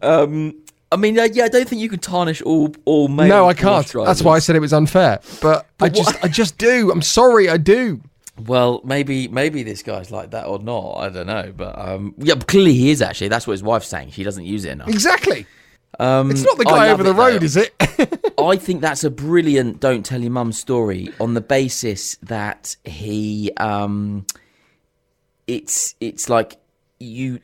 Um, 0.01 0.55
I 0.91 0.95
mean, 0.95 1.19
uh, 1.19 1.27
yeah, 1.33 1.45
I 1.45 1.49
don't 1.49 1.67
think 1.67 1.81
you 1.81 1.89
can 1.89 1.99
tarnish 1.99 2.41
all 2.41 2.73
all 2.85 3.07
male. 3.07 3.27
no, 3.27 3.49
I 3.49 3.53
can't. 3.53 3.85
That's 3.87 4.21
why 4.21 4.35
I 4.35 4.39
said 4.39 4.55
it 4.55 4.59
was 4.59 4.73
unfair. 4.73 5.19
But, 5.41 5.67
I 5.79 5.89
just 5.89 6.23
I 6.23 6.27
just 6.27 6.57
do. 6.57 6.91
I'm 6.91 7.01
sorry, 7.01 7.49
I 7.49 7.57
do. 7.57 8.01
Well, 8.45 8.81
maybe 8.83 9.27
maybe 9.27 9.63
this 9.63 9.81
guy's 9.83 10.11
like 10.11 10.31
that 10.31 10.45
or 10.45 10.59
not. 10.59 10.97
I 10.97 11.09
don't 11.09 11.27
know, 11.27 11.51
but 11.55 11.77
um, 11.77 12.13
yeah, 12.19 12.35
but 12.35 12.47
clearly 12.47 12.73
he 12.73 12.91
is 12.91 13.01
actually. 13.01 13.27
That's 13.29 13.47
what 13.47 13.53
his 13.53 13.63
wife's 13.63 13.87
saying. 13.87 14.11
She 14.11 14.23
doesn't 14.23 14.45
use 14.45 14.63
it 14.63 14.71
enough. 14.71 14.87
Exactly. 14.89 15.45
Um, 15.99 16.29
It's 16.29 16.43
not 16.43 16.57
the 16.59 16.65
guy 16.65 16.89
over 16.91 17.01
the 17.01 17.09
it, 17.09 17.13
though. 17.13 17.19
road, 17.31 17.43
is 17.43 17.57
it? 17.57 17.73
I 18.39 18.55
think 18.57 18.81
that's 18.81 19.03
a 19.03 19.09
brilliant 19.09 19.79
"Don't 19.79 20.05
Tell 20.05 20.21
Your 20.21 20.31
Mum" 20.31 20.51
story 20.51 21.09
on 21.19 21.33
the 21.33 21.41
basis 21.41 22.17
that 22.21 22.75
he, 22.85 23.51
um, 23.57 24.27
it's 25.47 25.95
it's 25.99 26.29
like 26.29 26.57
you, 26.99 27.39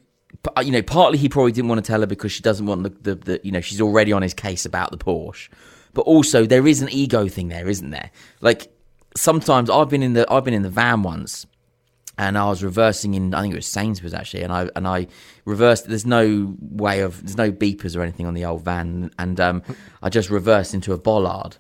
you 0.61 0.71
know, 0.71 0.81
partly 0.81 1.17
he 1.17 1.29
probably 1.29 1.51
didn't 1.51 1.69
want 1.69 1.83
to 1.83 1.87
tell 1.89 2.01
her 2.01 2.07
because 2.07 2.31
she 2.31 2.41
doesn't 2.41 2.65
want 2.65 2.83
the, 2.83 2.89
the, 2.89 3.15
the 3.15 3.41
you 3.43 3.51
know 3.51 3.61
she's 3.61 3.81
already 3.81 4.11
on 4.11 4.21
his 4.21 4.33
case 4.33 4.65
about 4.65 4.91
the 4.91 4.97
Porsche, 4.97 5.49
but 5.93 6.01
also 6.01 6.45
there 6.45 6.67
is 6.67 6.81
an 6.81 6.89
ego 6.91 7.27
thing 7.27 7.49
there, 7.49 7.67
isn't 7.67 7.91
there? 7.91 8.11
Like 8.41 8.71
sometimes 9.15 9.69
I've 9.69 9.89
been 9.89 10.03
in 10.03 10.13
the 10.13 10.31
I've 10.31 10.43
been 10.43 10.53
in 10.53 10.63
the 10.63 10.69
van 10.69 11.03
once 11.03 11.45
and 12.17 12.37
I 12.37 12.49
was 12.49 12.63
reversing 12.63 13.13
in 13.15 13.33
I 13.33 13.41
think 13.41 13.53
it 13.53 13.57
was 13.57 13.67
Sainsbury's 13.67 14.13
actually, 14.13 14.43
and 14.43 14.53
I 14.53 14.69
and 14.75 14.87
I 14.87 15.07
reversed. 15.45 15.87
There's 15.87 16.05
no 16.05 16.55
way 16.59 17.01
of 17.01 17.21
there's 17.21 17.37
no 17.37 17.51
beepers 17.51 17.95
or 17.95 18.01
anything 18.01 18.25
on 18.25 18.33
the 18.33 18.45
old 18.45 18.63
van, 18.63 19.11
and 19.17 19.39
um, 19.39 19.63
I 20.01 20.09
just 20.09 20.29
reversed 20.29 20.73
into 20.73 20.93
a 20.93 20.97
bollard, 20.97 21.57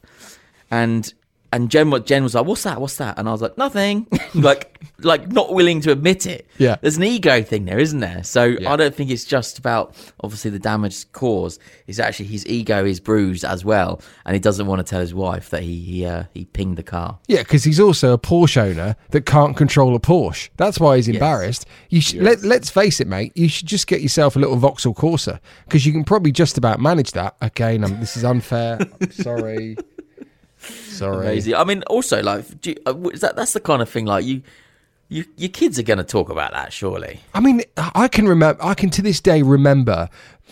and 0.69 1.11
and 1.53 1.69
Jen, 1.69 2.03
Jen 2.03 2.23
was 2.23 2.33
like, 2.33 2.45
"What's 2.45 2.63
that? 2.63 2.81
What's 2.81 2.97
that?" 2.97 3.19
And 3.19 3.29
I 3.29 3.31
was 3.31 3.41
like, 3.41 3.57
"Nothing," 3.57 4.07
like 4.33 4.83
like 4.99 5.31
not 5.31 5.53
willing 5.53 5.81
to 5.81 5.91
admit 5.91 6.25
it. 6.25 6.47
Yeah. 6.57 6.77
there's 6.81 6.97
an 6.97 7.03
ego 7.03 7.43
thing 7.43 7.65
there, 7.65 7.79
isn't 7.79 7.99
there? 7.99 8.23
So 8.23 8.55
I 8.67 8.75
don't 8.75 8.93
think 8.95 9.11
it's 9.11 9.23
just 9.23 9.59
about 9.59 9.95
obviously 10.21 10.49
the 10.49 10.59
damage 10.59 11.11
caused. 11.11 11.61
It's 11.87 11.99
actually 11.99 12.25
his 12.25 12.45
ego 12.47 12.83
is 12.85 12.99
bruised 12.99 13.45
as 13.45 13.63
well, 13.63 14.01
and 14.25 14.33
he 14.33 14.39
doesn't 14.39 14.65
want 14.65 14.79
to 14.79 14.83
tell 14.83 14.99
his 14.99 15.13
wife 15.13 15.51
that 15.51 15.61
he 15.61 15.79
he 15.79 16.05
uh, 16.05 16.23
he 16.33 16.45
pinged 16.45 16.77
the 16.77 16.83
car. 16.83 17.19
yeah, 17.27 17.43
because 17.43 17.63
he's 17.63 17.79
also 17.79 18.13
a 18.13 18.17
Porsche 18.17 18.57
owner 18.57 18.95
that 19.11 19.27
can't 19.27 19.55
control 19.55 19.95
a 19.95 19.99
Porsche. 19.99 20.49
That's 20.57 20.79
why 20.79 20.95
he's 20.95 21.07
embarrassed. 21.07 21.67
You 21.89 22.01
sh- 22.01 22.15
let 22.15 22.41
let's 22.41 22.71
face 22.71 22.99
it, 22.99 23.07
mate. 23.07 23.31
You 23.35 23.47
should 23.47 23.67
just 23.67 23.85
get 23.85 24.01
yourself 24.01 24.35
a 24.35 24.39
little 24.39 24.55
Vauxhall 24.55 24.95
Corsa 24.95 25.39
because 25.65 25.85
you 25.85 25.91
can 25.91 26.03
probably 26.03 26.31
just 26.31 26.57
about 26.57 26.79
manage 26.79 27.11
that. 27.11 27.35
Again, 27.41 27.83
um, 27.83 27.99
this 27.99 28.17
is 28.17 28.23
unfair. 28.23 28.79
I'm 28.99 29.11
sorry. 29.11 29.77
Sorry. 30.63 31.27
Amazing. 31.27 31.55
I 31.55 31.63
mean, 31.63 31.83
also 31.83 32.21
like, 32.21 32.61
do 32.61 32.71
you, 32.71 32.77
uh, 32.85 32.97
is 33.09 33.21
that 33.21 33.35
that's 33.35 33.53
the 33.53 33.59
kind 33.59 33.81
of 33.81 33.89
thing 33.89 34.05
like 34.05 34.25
you. 34.25 34.41
You, 35.09 35.25
your 35.37 35.49
kids 35.49 35.77
are 35.77 35.83
going 35.83 35.99
to 35.99 36.03
talk 36.03 36.29
about 36.29 36.53
that, 36.53 36.73
surely. 36.73 37.19
I 37.35 37.39
mean, 37.39 37.61
I 37.77 38.07
can 38.07 38.27
remember. 38.27 38.63
I 38.63 38.73
can 38.73 38.89
to 38.91 39.01
this 39.01 39.21
day 39.21 39.43
remember 39.43 40.09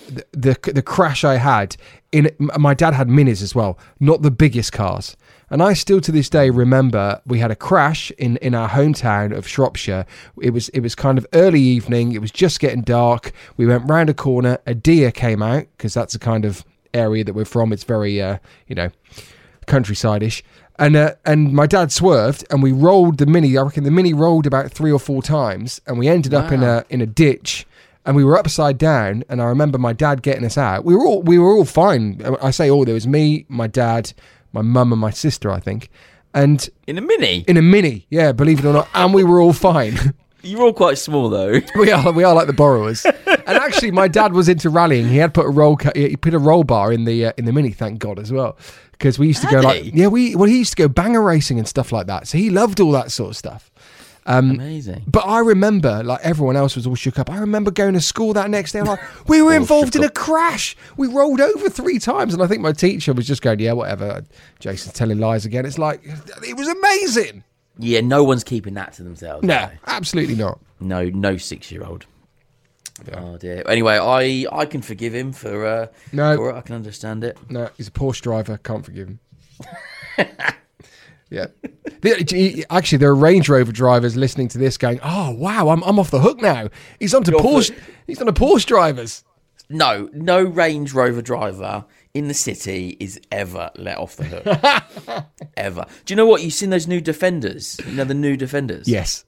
the 0.08 0.25
the, 0.32 0.72
the 0.74 0.82
crash 0.82 1.24
I 1.24 1.36
had 1.38 1.77
in. 2.12 2.30
My 2.39 2.74
dad 2.74 2.94
had 2.94 3.08
minis 3.08 3.41
as 3.41 3.56
well, 3.56 3.80
not 4.00 4.22
the 4.22 4.30
biggest 4.30 4.72
cars, 4.72 5.18
and 5.50 5.63
I 5.63 5.74
still 5.74 6.00
to 6.01 6.12
this 6.12 6.30
day 6.30 6.50
remember 6.50 7.22
we 7.25 7.39
had 7.39 7.50
a 7.50 7.56
crash 7.56 8.12
in 8.12 8.38
in 8.38 8.53
our 8.53 8.70
hometown 8.70 9.36
of 9.36 9.48
Shropshire. 9.48 10.06
It 10.41 10.51
was 10.51 10.70
it 10.70 10.82
was 10.82 10.96
kind 10.96 11.18
of 11.18 11.25
early 11.34 11.62
evening. 11.62 12.12
It 12.12 12.22
was 12.22 12.32
just 12.32 12.60
getting 12.60 12.82
dark. 12.82 13.32
We 13.58 13.65
went 13.65 13.89
round 13.89 14.10
a 14.10 14.13
corner. 14.13 14.60
A 14.65 14.75
deer 14.75 15.12
came 15.12 15.41
out 15.41 15.65
because 15.77 15.94
that's 15.94 16.13
the 16.13 16.20
kind 16.20 16.46
of 16.46 16.63
area 16.94 17.24
that 17.24 17.34
we're 17.34 17.46
from. 17.46 17.74
It's 17.74 17.84
very 17.84 18.22
uh, 18.22 18.38
you 18.68 18.75
know 18.75 18.91
countryside-ish. 19.72 20.44
And 20.80 20.96
uh, 20.96 21.13
and 21.25 21.54
my 21.54 21.68
dad 21.68 21.92
swerved, 21.92 22.44
and 22.50 22.63
we 22.63 22.72
rolled 22.72 23.18
the 23.20 23.25
mini. 23.25 23.58
I 23.58 23.62
reckon 23.62 23.84
the 23.84 23.92
mini 23.92 24.13
rolled 24.13 24.48
about 24.48 24.72
three 24.72 24.92
or 24.92 25.00
four 25.00 25.22
times, 25.22 25.80
and 25.86 26.00
we 26.00 26.08
ended 26.08 26.34
up 26.34 26.51
in 26.51 26.63
a 26.63 26.84
in 26.90 27.01
a 27.01 27.06
ditch, 27.06 27.68
and 28.06 28.16
we 28.16 28.24
were 28.24 28.38
upside 28.38 28.78
down. 28.80 29.24
And 29.30 29.42
I 29.42 29.46
remember 29.46 29.78
my 29.78 29.94
dad 29.94 30.24
getting 30.24 30.46
us 30.46 30.58
out. 30.58 30.84
We 30.84 30.96
were 30.96 31.06
all 31.06 31.22
we 31.22 31.38
were 31.38 31.51
all 31.56 31.66
fine. 31.66 32.22
I 32.42 32.50
say 32.51 32.70
all. 32.72 32.84
There 32.86 32.96
was 32.96 33.06
me, 33.08 33.46
my 33.48 33.68
dad, 33.68 34.13
my 34.54 34.62
mum, 34.63 34.92
and 34.92 35.00
my 35.01 35.12
sister. 35.12 35.51
I 35.51 35.60
think, 35.60 35.90
and 36.34 36.68
In 36.88 36.98
a 36.98 37.01
mini? 37.01 37.44
in 37.48 37.58
a 37.58 37.62
mini. 37.62 38.08
Yeah, 38.10 38.32
believe 38.32 38.60
it 38.60 38.66
or 38.66 38.74
not, 38.74 38.88
and 38.96 39.13
we 39.13 39.24
were 39.24 39.40
all 39.40 39.54
fine. 39.54 39.96
You're 40.44 40.63
all 40.63 40.74
quite 40.74 40.98
small, 40.98 41.30
though. 41.30 41.60
we 41.75 41.92
are 41.92 42.12
we 42.12 42.24
are 42.24 42.34
like 42.34 42.48
the 42.48 42.54
borrowers. 42.54 43.06
and 43.06 43.58
actually, 43.68 43.92
my 43.92 44.08
dad 44.08 44.34
was 44.34 44.50
into 44.50 44.72
rallying. 44.72 45.08
He 45.10 45.18
had 45.18 45.36
put 45.36 45.46
a 45.46 45.50
roll 45.50 45.75
ca- 45.78 45.92
he 45.94 46.16
put 46.18 46.34
a 46.34 46.40
roll 46.40 46.63
bar 46.63 46.92
in 46.92 47.04
the 47.06 47.28
uh, 47.28 47.34
in 47.38 47.46
the 47.46 47.54
mini. 47.54 47.70
Thank 47.72 48.00
God 48.00 48.18
as 48.18 48.32
well, 48.32 48.58
because 49.01 49.17
we 49.17 49.27
used 49.27 49.41
to 49.41 49.48
go 49.48 49.58
Had 49.58 49.65
like 49.65 49.96
yeah 49.96 50.08
we 50.08 50.36
well 50.36 50.48
he 50.48 50.60
used 50.60 50.72
to 50.74 50.77
go 50.77 50.88
banger 50.88 51.22
racing 51.22 51.58
and 51.58 51.67
stuff 51.67 51.91
like 51.91 52.05
that. 52.08 52.27
So 52.27 52.38
he 52.38 52.51
loved 52.51 52.79
all 52.79 52.91
that 52.91 53.12
sort 53.12 53.31
of 53.31 53.38
stuff. 53.38 53.72
Um, 54.27 54.51
amazing. 54.51 55.03
But 55.08 55.22
I 55.22 55.39
remember, 55.39 56.03
like 56.03 56.20
everyone 56.22 56.55
else 56.55 56.75
was 56.75 56.86
all 56.86 56.93
shook 56.93 57.17
up. 57.17 57.31
I 57.31 57.39
remember 57.39 57.72
going 57.72 57.96
to 57.96 58.01
school 58.01 58.34
that 58.34 58.51
next 58.51 58.74
day. 58.74 58.79
I'm 58.79 58.86
like, 58.86 59.00
we 59.27 59.41
were 59.41 59.55
involved 59.55 59.96
in 59.96 60.03
a 60.03 60.10
crash. 60.10 60.77
We 60.96 61.08
rolled 61.08 61.41
over 61.41 61.72
three 61.72 61.98
times, 61.98 62.36
and 62.36 62.43
I 62.43 62.46
think 62.46 62.62
my 62.62 62.72
teacher 62.72 63.13
was 63.13 63.25
just 63.25 63.41
going, 63.41 63.60
"Yeah, 63.60 63.74
whatever." 63.74 64.24
Jason's 64.60 64.93
telling 64.93 65.17
lies 65.17 65.46
again. 65.46 65.65
It's 65.65 65.79
like 65.79 66.01
it 66.05 66.55
was 66.55 66.67
amazing. 66.67 67.43
Yeah, 67.79 68.01
no 68.01 68.24
one's 68.24 68.43
keeping 68.43 68.75
that 68.75 68.93
to 68.93 69.03
themselves. 69.03 69.43
No, 69.43 69.72
absolutely 69.88 70.36
not. 70.36 70.60
No, 70.79 71.10
no 71.10 71.38
six 71.38 71.72
old. 73.10 73.36
Oh 73.36 73.38
dear. 73.38 73.63
Anyway, 73.67 73.98
I 73.98 74.46
I 74.51 74.65
can 74.65 74.81
forgive 74.81 75.13
him 75.13 75.31
for 75.34 75.65
uh 75.65 75.88
No. 76.12 76.36
for 76.36 76.50
it. 76.51 76.55
I 76.55 76.62
can 76.62 76.75
understand 76.75 77.24
it. 77.24 77.38
No, 77.50 77.70
he's 77.77 77.88
a 77.88 77.91
Porsche 77.91 78.22
driver. 78.22 78.58
Can't 78.58 78.86
forgive 78.86 79.08
him. 79.08 79.20
yeah. 81.29 81.48
Actually, 82.70 82.98
there 82.98 83.10
are 83.10 83.15
Range 83.15 83.48
Rover 83.48 83.72
drivers 83.72 84.15
listening 84.15 84.48
to 84.50 84.58
this, 84.58 84.77
going, 84.77 85.00
"Oh 85.03 85.31
wow, 85.31 85.70
I'm, 85.70 85.84
I'm 85.84 86.00
off 86.00 86.12
the 86.12 86.20
hook 86.20 86.41
now. 86.41 86.70
He's 87.00 87.13
onto 87.13 87.31
You're 87.31 87.39
Porsche. 87.41 87.77
He's 88.08 88.22
on 88.22 88.27
a 88.27 88.34
Porsche 88.34 88.65
drivers." 88.65 89.24
No, 89.70 90.10
no 90.12 90.43
Range 90.43 90.91
Rover 90.93 91.22
driver 91.22 91.86
in 92.13 92.27
the 92.27 92.34
city 92.34 92.98
is 93.00 93.22
ever 93.31 93.72
let 93.77 93.98
off 93.98 94.17
the 94.17 94.25
hook. 94.25 95.25
ever. 95.58 95.86
Do 96.05 96.12
you 96.12 96.17
know 96.17 96.25
what? 96.25 96.41
You've 96.41 96.51
seen 96.53 96.72
those 96.72 96.88
new 96.88 97.00
defenders? 97.00 97.79
You 97.86 97.93
know 97.93 98.03
the 98.03 98.13
new 98.13 98.36
defenders? 98.36 98.89
Yes. 98.89 99.24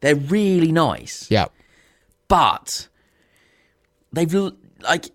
They're 0.00 0.16
really 0.16 0.72
nice. 0.72 1.30
Yeah. 1.30 1.46
But 2.28 2.88
they've 4.14 4.34
like 4.82 5.10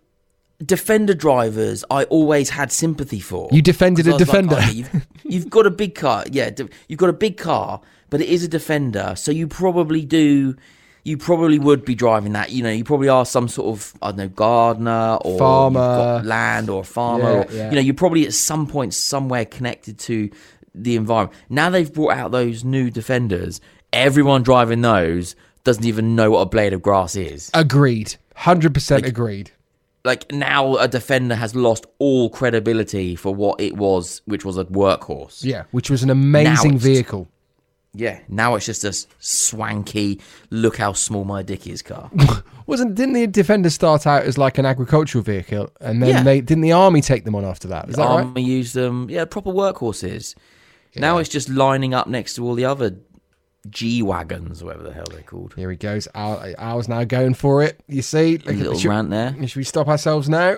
defender 0.65 1.13
drivers 1.13 1.83
I 1.89 2.03
always 2.05 2.49
had 2.49 2.71
sympathy 2.71 3.19
for. 3.19 3.49
You 3.51 3.61
defended 3.61 4.07
a 4.07 4.11
was 4.13 4.19
like, 4.21 4.27
defender. 4.27 4.55
"Oh, 4.59 4.69
you've, 4.71 5.07
you've 5.23 5.49
got 5.49 5.65
a 5.65 5.71
big 5.71 5.95
car. 5.95 6.25
Yeah, 6.31 6.49
de- 6.49 6.69
you've 6.87 6.99
got 6.99 7.09
a 7.09 7.13
big 7.13 7.37
car, 7.37 7.81
but 8.09 8.21
it 8.21 8.29
is 8.29 8.43
a 8.43 8.47
defender, 8.47 9.13
so 9.15 9.31
you 9.31 9.47
probably 9.47 10.05
do 10.05 10.55
you 11.05 11.17
probably 11.17 11.57
would 11.57 11.85
be 11.85 11.95
driving 11.95 12.33
that. 12.33 12.51
You 12.51 12.61
know, 12.61 12.69
you 12.71 12.83
probably 12.83 13.07
are 13.09 13.25
some 13.25 13.47
sort 13.47 13.69
of 13.69 13.93
I 14.01 14.07
don't 14.09 14.17
know 14.17 14.27
gardener 14.29 15.17
or 15.21 15.37
Farmer. 15.39 16.21
land 16.23 16.69
or 16.69 16.83
farmer. 16.83 17.23
Yeah, 17.23 17.43
or, 17.43 17.51
yeah. 17.51 17.69
You 17.69 17.75
know, 17.75 17.81
you're 17.81 17.93
probably 17.95 18.25
at 18.25 18.33
some 18.33 18.67
point 18.67 18.93
somewhere 18.93 19.45
connected 19.45 19.97
to 19.99 20.29
the 20.75 20.95
environment. 20.95 21.39
Now 21.49 21.69
they've 21.69 21.91
brought 21.91 22.13
out 22.13 22.31
those 22.31 22.63
new 22.63 22.89
defenders. 22.91 23.61
Everyone 23.91 24.43
driving 24.43 24.81
those 24.81 25.35
doesn't 25.63 25.85
even 25.85 26.15
know 26.15 26.31
what 26.31 26.41
a 26.41 26.45
blade 26.45 26.73
of 26.73 26.81
grass 26.81 27.15
is. 27.15 27.49
Agreed. 27.53 28.15
Hundred 28.39 28.73
percent 28.73 29.05
agreed. 29.05 29.51
Like 30.05 30.31
now, 30.31 30.77
a 30.77 30.87
defender 30.87 31.35
has 31.35 31.55
lost 31.55 31.85
all 31.99 32.29
credibility 32.29 33.17
for 33.17 33.35
what 33.35 33.59
it 33.59 33.75
was, 33.75 34.21
which 34.25 34.45
was 34.45 34.57
a 34.57 34.63
workhorse. 34.63 35.43
Yeah, 35.43 35.63
which 35.71 35.89
was 35.89 36.03
an 36.03 36.09
amazing 36.09 36.77
vehicle. 36.77 37.27
Yeah, 37.93 38.19
now 38.29 38.55
it's 38.55 38.65
just 38.65 38.85
a 38.85 38.93
swanky, 39.17 40.21
look 40.51 40.77
how 40.77 40.93
small 40.93 41.25
my 41.25 41.41
dick 41.43 41.67
is 41.67 41.81
car. 41.81 42.09
Wasn't 42.67 42.93
didn't 42.95 43.13
the 43.15 43.25
Defender 43.27 43.69
start 43.71 44.05
out 44.05 44.23
as 44.23 44.37
like 44.37 44.57
an 44.59 44.65
agricultural 44.65 45.23
vehicle, 45.23 45.69
and 45.81 46.01
then 46.01 46.09
Yeah. 46.09 46.23
they 46.23 46.39
didn't 46.39 46.61
the 46.61 46.71
army 46.71 47.01
take 47.01 47.25
them 47.25 47.35
on 47.35 47.43
after 47.43 47.67
that? 47.69 47.89
Is 47.89 47.95
that 47.95 48.03
right? 48.03 48.23
Army 48.23 48.43
use 48.43 48.73
them, 48.73 49.09
yeah, 49.09 49.25
proper 49.25 49.51
workhorses. 49.51 50.35
Now 50.95 51.17
it's 51.17 51.29
just 51.29 51.49
lining 51.49 51.93
up 51.93 52.07
next 52.07 52.35
to 52.35 52.45
all 52.45 52.55
the 52.55 52.65
other 52.65 52.95
G 53.69 54.01
wagons, 54.01 54.63
whatever 54.63 54.83
the 54.83 54.93
hell 54.93 55.05
they're 55.11 55.21
called. 55.21 55.53
Here 55.55 55.69
he 55.71 55.77
goes. 55.77 56.07
Al, 56.15 56.53
Al's 56.57 56.87
now 56.87 57.03
going 57.03 57.33
for 57.33 57.63
it. 57.63 57.81
You 57.87 58.01
see, 58.01 58.39
A 58.45 58.51
little 58.53 58.77
should, 58.77 58.89
rant 58.89 59.09
there. 59.09 59.35
should 59.47 59.57
we 59.57 59.63
stop 59.63 59.87
ourselves 59.87 60.29
now? 60.29 60.57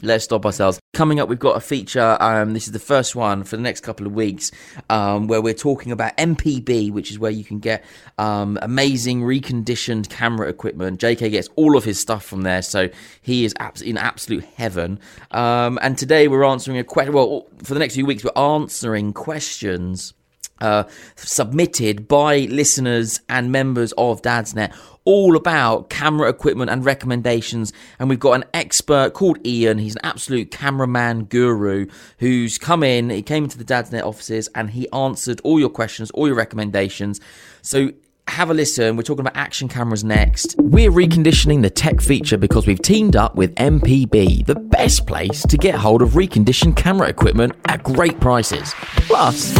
Let's 0.00 0.22
stop 0.22 0.46
ourselves. 0.46 0.78
Coming 0.94 1.18
up, 1.18 1.28
we've 1.28 1.40
got 1.40 1.56
a 1.56 1.60
feature. 1.60 2.16
Um, 2.20 2.52
this 2.52 2.66
is 2.68 2.72
the 2.72 2.78
first 2.78 3.16
one 3.16 3.42
for 3.42 3.56
the 3.56 3.62
next 3.62 3.80
couple 3.80 4.06
of 4.06 4.12
weeks, 4.12 4.52
um, 4.88 5.26
where 5.26 5.42
we're 5.42 5.54
talking 5.54 5.90
about 5.90 6.16
MPB, 6.16 6.92
which 6.92 7.10
is 7.10 7.18
where 7.18 7.32
you 7.32 7.42
can 7.42 7.58
get 7.58 7.84
um, 8.16 8.60
amazing 8.62 9.22
reconditioned 9.22 10.08
camera 10.08 10.48
equipment. 10.48 11.00
JK 11.00 11.32
gets 11.32 11.48
all 11.56 11.76
of 11.76 11.82
his 11.82 11.98
stuff 11.98 12.24
from 12.24 12.42
there, 12.42 12.62
so 12.62 12.88
he 13.22 13.44
is 13.44 13.52
abs- 13.58 13.82
in 13.82 13.96
absolute 13.98 14.44
heaven. 14.54 15.00
Um, 15.32 15.80
and 15.82 15.98
today 15.98 16.28
we're 16.28 16.44
answering 16.44 16.78
a 16.78 16.84
question. 16.84 17.12
Well, 17.12 17.48
for 17.64 17.74
the 17.74 17.80
next 17.80 17.94
few 17.94 18.06
weeks, 18.06 18.22
we're 18.22 18.40
answering 18.40 19.12
questions 19.12 20.14
uh, 20.60 20.84
submitted 21.16 22.08
by 22.08 22.40
listeners 22.50 23.20
and 23.28 23.52
members 23.52 23.92
of 23.92 24.22
Dadsnet 24.22 24.74
all 25.08 25.36
about 25.36 25.88
camera 25.88 26.28
equipment 26.28 26.70
and 26.70 26.84
recommendations. 26.84 27.72
And 27.98 28.10
we've 28.10 28.20
got 28.20 28.32
an 28.32 28.44
expert 28.52 29.14
called 29.14 29.38
Ian. 29.46 29.78
He's 29.78 29.94
an 29.94 30.04
absolute 30.04 30.50
cameraman 30.50 31.24
guru 31.24 31.86
who's 32.18 32.58
come 32.58 32.82
in. 32.82 33.08
He 33.08 33.22
came 33.22 33.44
into 33.44 33.56
the 33.56 33.64
Dadsnet 33.64 34.02
offices 34.02 34.50
and 34.54 34.68
he 34.68 34.86
answered 34.90 35.40
all 35.44 35.58
your 35.58 35.70
questions, 35.70 36.10
all 36.10 36.26
your 36.26 36.36
recommendations. 36.36 37.22
So 37.62 37.92
have 38.28 38.50
a 38.50 38.54
listen. 38.54 38.96
We're 38.96 39.02
talking 39.02 39.26
about 39.26 39.36
action 39.36 39.68
cameras 39.68 40.04
next. 40.04 40.54
We're 40.58 40.90
reconditioning 40.90 41.62
the 41.62 41.70
tech 41.70 42.02
feature 42.02 42.36
because 42.36 42.66
we've 42.66 42.82
teamed 42.82 43.16
up 43.16 43.34
with 43.34 43.54
MPB, 43.54 44.44
the 44.44 44.56
best 44.56 45.06
place 45.06 45.42
to 45.44 45.56
get 45.56 45.74
hold 45.74 46.02
of 46.02 46.10
reconditioned 46.10 46.76
camera 46.76 47.08
equipment 47.08 47.54
at 47.64 47.82
great 47.82 48.20
prices. 48.20 48.74
Plus, 49.06 49.54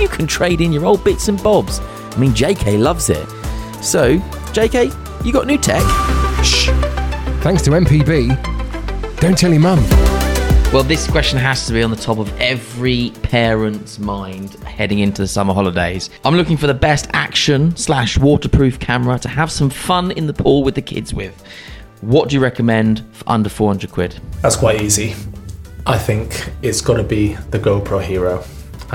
you 0.00 0.08
can 0.08 0.26
trade 0.26 0.60
in 0.60 0.72
your 0.72 0.84
old 0.84 1.04
bits 1.04 1.28
and 1.28 1.42
bobs. 1.42 1.80
I 1.80 2.16
mean, 2.16 2.32
JK 2.32 2.78
loves 2.78 3.10
it. 3.10 3.26
So, 3.82 4.18
JK, 4.52 5.24
you 5.24 5.32
got 5.32 5.46
new 5.46 5.58
tech? 5.58 5.82
Shh. 6.44 6.68
Thanks 7.42 7.62
to 7.62 7.70
MPB. 7.70 9.20
Don't 9.20 9.36
tell 9.36 9.50
your 9.50 9.60
mum. 9.60 9.78
Well, 10.72 10.82
this 10.82 11.06
question 11.08 11.38
has 11.38 11.66
to 11.68 11.72
be 11.72 11.82
on 11.82 11.90
the 11.90 11.96
top 11.96 12.18
of 12.18 12.36
every 12.40 13.12
parent's 13.22 13.98
mind 13.98 14.54
heading 14.64 14.98
into 14.98 15.22
the 15.22 15.28
summer 15.28 15.54
holidays. 15.54 16.10
I'm 16.24 16.34
looking 16.34 16.56
for 16.56 16.66
the 16.66 16.74
best 16.74 17.08
action 17.12 17.76
slash 17.76 18.18
waterproof 18.18 18.80
camera 18.80 19.18
to 19.20 19.28
have 19.28 19.52
some 19.52 19.70
fun 19.70 20.10
in 20.10 20.26
the 20.26 20.34
pool 20.34 20.64
with 20.64 20.74
the 20.74 20.82
kids 20.82 21.14
with. 21.14 21.44
What 22.00 22.28
do 22.28 22.34
you 22.34 22.42
recommend 22.42 23.04
for 23.12 23.24
under 23.28 23.48
400 23.48 23.92
quid? 23.92 24.20
That's 24.42 24.56
quite 24.56 24.80
easy. 24.82 25.14
I 25.86 25.96
think 25.96 26.50
it's 26.60 26.80
got 26.80 26.96
to 26.96 27.04
be 27.04 27.34
the 27.50 27.58
GoPro 27.58 28.02
Hero. 28.02 28.42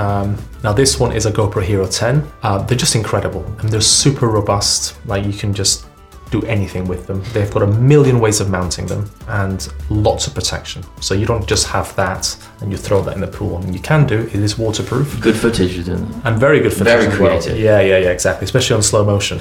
Um, 0.00 0.36
now 0.64 0.72
this 0.72 0.98
one 0.98 1.12
is 1.12 1.26
a 1.26 1.32
GoPro 1.32 1.62
Hero 1.62 1.86
10. 1.86 2.26
Uh, 2.42 2.58
they're 2.62 2.78
just 2.78 2.94
incredible 2.94 3.44
and 3.58 3.68
they're 3.68 3.80
super 3.80 4.28
robust. 4.28 4.96
Like 5.06 5.24
you 5.26 5.32
can 5.32 5.52
just 5.52 5.86
do 6.30 6.40
anything 6.46 6.86
with 6.86 7.06
them. 7.08 7.22
They've 7.32 7.50
got 7.50 7.62
a 7.62 7.66
million 7.66 8.20
ways 8.20 8.40
of 8.40 8.48
mounting 8.50 8.86
them 8.86 9.10
and 9.28 9.68
lots 9.90 10.26
of 10.28 10.34
protection. 10.34 10.82
So 11.00 11.12
you 11.14 11.26
don't 11.26 11.46
just 11.46 11.66
have 11.66 11.94
that 11.96 12.36
and 12.60 12.70
you 12.70 12.78
throw 12.78 13.02
that 13.02 13.14
in 13.14 13.20
the 13.20 13.26
pool. 13.26 13.56
I 13.56 13.60
mean, 13.62 13.74
you 13.74 13.80
can 13.80 14.06
do. 14.06 14.20
It 14.20 14.36
is 14.36 14.56
waterproof 14.56 15.20
Good 15.20 15.36
footage, 15.36 15.76
isn't 15.78 15.92
it? 16.10 16.16
and 16.24 16.38
very 16.38 16.60
good 16.60 16.72
for 16.72 16.84
Very 16.84 17.06
as 17.06 17.18
well. 17.18 17.30
creative. 17.30 17.58
Yeah, 17.58 17.80
yeah, 17.80 17.98
yeah, 17.98 18.10
exactly. 18.10 18.44
Especially 18.44 18.76
on 18.76 18.82
slow 18.82 19.04
motion. 19.04 19.40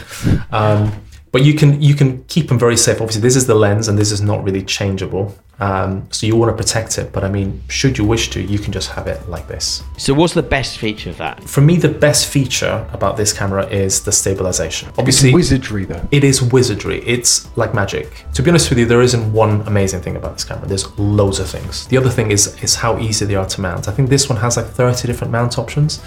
Um, 0.51 0.91
but 1.31 1.43
you 1.43 1.53
can 1.53 1.79
you 1.79 1.93
can 1.93 2.23
keep 2.23 2.47
them 2.49 2.57
very 2.57 2.75
safe. 2.75 2.99
Obviously, 3.01 3.21
this 3.21 3.35
is 3.35 3.45
the 3.45 3.53
lens, 3.53 3.87
and 3.87 3.95
this 3.99 4.11
is 4.11 4.19
not 4.19 4.43
really 4.43 4.63
changeable. 4.63 5.35
Um, 5.59 6.07
so 6.09 6.25
you 6.25 6.37
want 6.37 6.55
to 6.55 6.63
protect 6.63 6.97
it, 6.97 7.11
but 7.11 7.25
I 7.25 7.29
mean, 7.29 7.61
should 7.67 7.97
you 7.97 8.05
wish 8.05 8.29
to, 8.29 8.41
you 8.41 8.57
can 8.57 8.71
just 8.71 8.91
have 8.91 9.07
it 9.07 9.27
like 9.27 9.47
this. 9.49 9.83
So, 9.97 10.13
what's 10.13 10.33
the 10.33 10.41
best 10.41 10.77
feature 10.77 11.09
of 11.09 11.17
that? 11.17 11.43
For 11.43 11.59
me, 11.59 11.75
the 11.75 11.89
best 11.89 12.27
feature 12.27 12.87
about 12.93 13.17
this 13.17 13.33
camera 13.33 13.67
is 13.67 14.01
the 14.03 14.11
stabilization. 14.13 14.87
It's 14.89 14.99
Obviously, 14.99 15.33
wizardry 15.33 15.83
though. 15.83 16.07
it 16.11 16.23
is 16.23 16.41
wizardry. 16.41 17.01
It's 17.05 17.55
like 17.57 17.73
magic. 17.73 18.25
To 18.35 18.41
be 18.41 18.49
honest 18.51 18.69
with 18.69 18.79
you, 18.79 18.85
there 18.85 19.01
isn't 19.01 19.33
one 19.33 19.61
amazing 19.67 19.99
thing 20.01 20.15
about 20.15 20.33
this 20.35 20.45
camera. 20.45 20.65
There's 20.65 20.97
loads 20.97 21.39
of 21.39 21.49
things. 21.49 21.87
The 21.87 21.97
other 21.97 22.09
thing 22.09 22.31
is 22.31 22.55
is 22.63 22.75
how 22.75 22.97
easy 22.99 23.25
they 23.25 23.35
are 23.35 23.45
to 23.47 23.59
mount. 23.61 23.89
I 23.89 23.91
think 23.91 24.09
this 24.09 24.29
one 24.29 24.37
has 24.39 24.55
like 24.55 24.67
30 24.67 25.07
different 25.07 25.31
mount 25.33 25.57
options. 25.59 25.99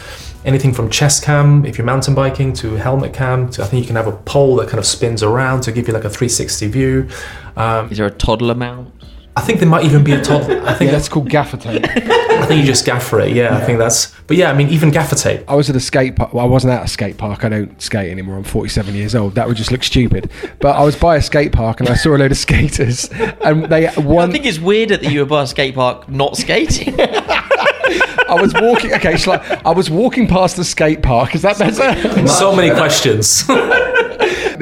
Anything 0.46 0.72
from 0.72 0.88
chest 0.88 1.22
cam, 1.24 1.64
if 1.66 1.76
you're 1.76 1.84
mountain 1.84 2.14
biking, 2.14 2.52
to 2.54 2.74
helmet 2.76 3.12
cam. 3.12 3.50
To 3.50 3.62
I 3.62 3.66
think 3.66 3.82
you 3.82 3.86
can 3.86 3.96
have 3.96 4.06
a 4.08 4.12
pole 4.12 4.56
that 4.56 4.68
kind 4.68 4.78
of 4.78 4.86
spins 4.86 5.22
around 5.22 5.60
to 5.64 5.72
give 5.72 5.88
you 5.88 5.92
like 5.94 6.04
a 6.04 6.10
360 6.10 6.68
view. 6.68 7.08
Um, 7.56 7.90
Is 7.90 7.98
there 7.98 8.06
a 8.06 8.10
toddler 8.10 8.54
mount? 8.54 8.88
I 9.34 9.40
think 9.40 9.60
there 9.60 9.68
might 9.68 9.84
even 9.84 10.04
be 10.04 10.12
a 10.12 10.20
top. 10.20 10.42
I 10.50 10.74
think 10.74 10.90
Yeah, 10.90 10.96
that's 10.96 11.08
called 11.08 11.30
gaffer 11.30 11.56
tape. 11.56 11.82
I 11.84 12.44
think 12.46 12.60
you 12.60 12.66
just 12.66 12.84
gaffer 12.84 13.18
it. 13.20 13.32
Yeah, 13.34 13.56
I 13.56 13.60
think 13.64 13.78
that's. 13.78 14.12
But 14.26 14.36
yeah, 14.36 14.50
I 14.50 14.54
mean, 14.54 14.68
even 14.68 14.90
gaffer 14.90 15.14
tape. 15.14 15.42
I 15.48 15.54
was 15.54 15.70
at 15.70 15.76
a 15.76 15.80
skate 15.80 16.16
park. 16.16 16.34
Well, 16.34 16.44
I 16.44 16.48
wasn't 16.48 16.74
at 16.74 16.84
a 16.84 16.88
skate 16.88 17.16
park. 17.16 17.42
I 17.44 17.48
don't 17.48 17.80
skate 17.80 18.10
anymore. 18.10 18.36
I'm 18.36 18.44
47 18.44 18.94
years 18.94 19.14
old. 19.14 19.34
That 19.36 19.48
would 19.48 19.56
just 19.56 19.72
look 19.72 19.82
stupid. 19.84 20.30
But 20.60 20.76
I 20.76 20.84
was 20.84 20.96
by 20.96 21.16
a 21.16 21.22
skate 21.22 21.52
park 21.52 21.80
and 21.80 21.88
I 21.88 21.94
saw 21.94 22.14
a 22.14 22.18
load 22.18 22.30
of 22.30 22.36
skaters, 22.36 23.08
and 23.40 23.64
they 23.66 23.88
I 23.96 24.00
one. 24.00 24.30
think 24.32 24.44
it's 24.44 24.58
weirder 24.58 24.98
that 24.98 25.10
you 25.10 25.20
were 25.20 25.26
by 25.26 25.42
a 25.44 25.46
skate 25.46 25.74
park 25.76 26.08
not 26.10 26.36
skating. 26.36 26.94
I 27.00 28.38
was 28.40 28.54
walking. 28.54 28.92
Okay, 28.94 29.16
so 29.16 29.32
like, 29.32 29.66
I 29.66 29.70
was 29.72 29.90
walking 29.90 30.26
past 30.26 30.56
the 30.56 30.64
skate 30.64 31.02
park. 31.02 31.34
Is 31.34 31.42
that 31.42 31.58
better? 31.58 32.26
So 32.28 32.54
many 32.54 32.70
questions. 32.70 33.44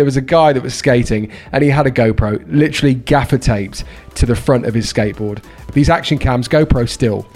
There 0.00 0.04
was 0.06 0.16
a 0.16 0.22
guy 0.22 0.50
that 0.50 0.62
was 0.62 0.72
skating 0.72 1.30
and 1.52 1.62
he 1.62 1.68
had 1.68 1.86
a 1.86 1.90
GoPro 1.90 2.42
literally 2.50 2.94
gaffer 2.94 3.36
taped 3.36 3.84
to 4.14 4.24
the 4.24 4.34
front 4.34 4.64
of 4.64 4.72
his 4.72 4.90
skateboard. 4.90 5.44
These 5.74 5.90
action 5.90 6.16
cams, 6.16 6.48
GoPro 6.48 6.88
still. 6.88 7.26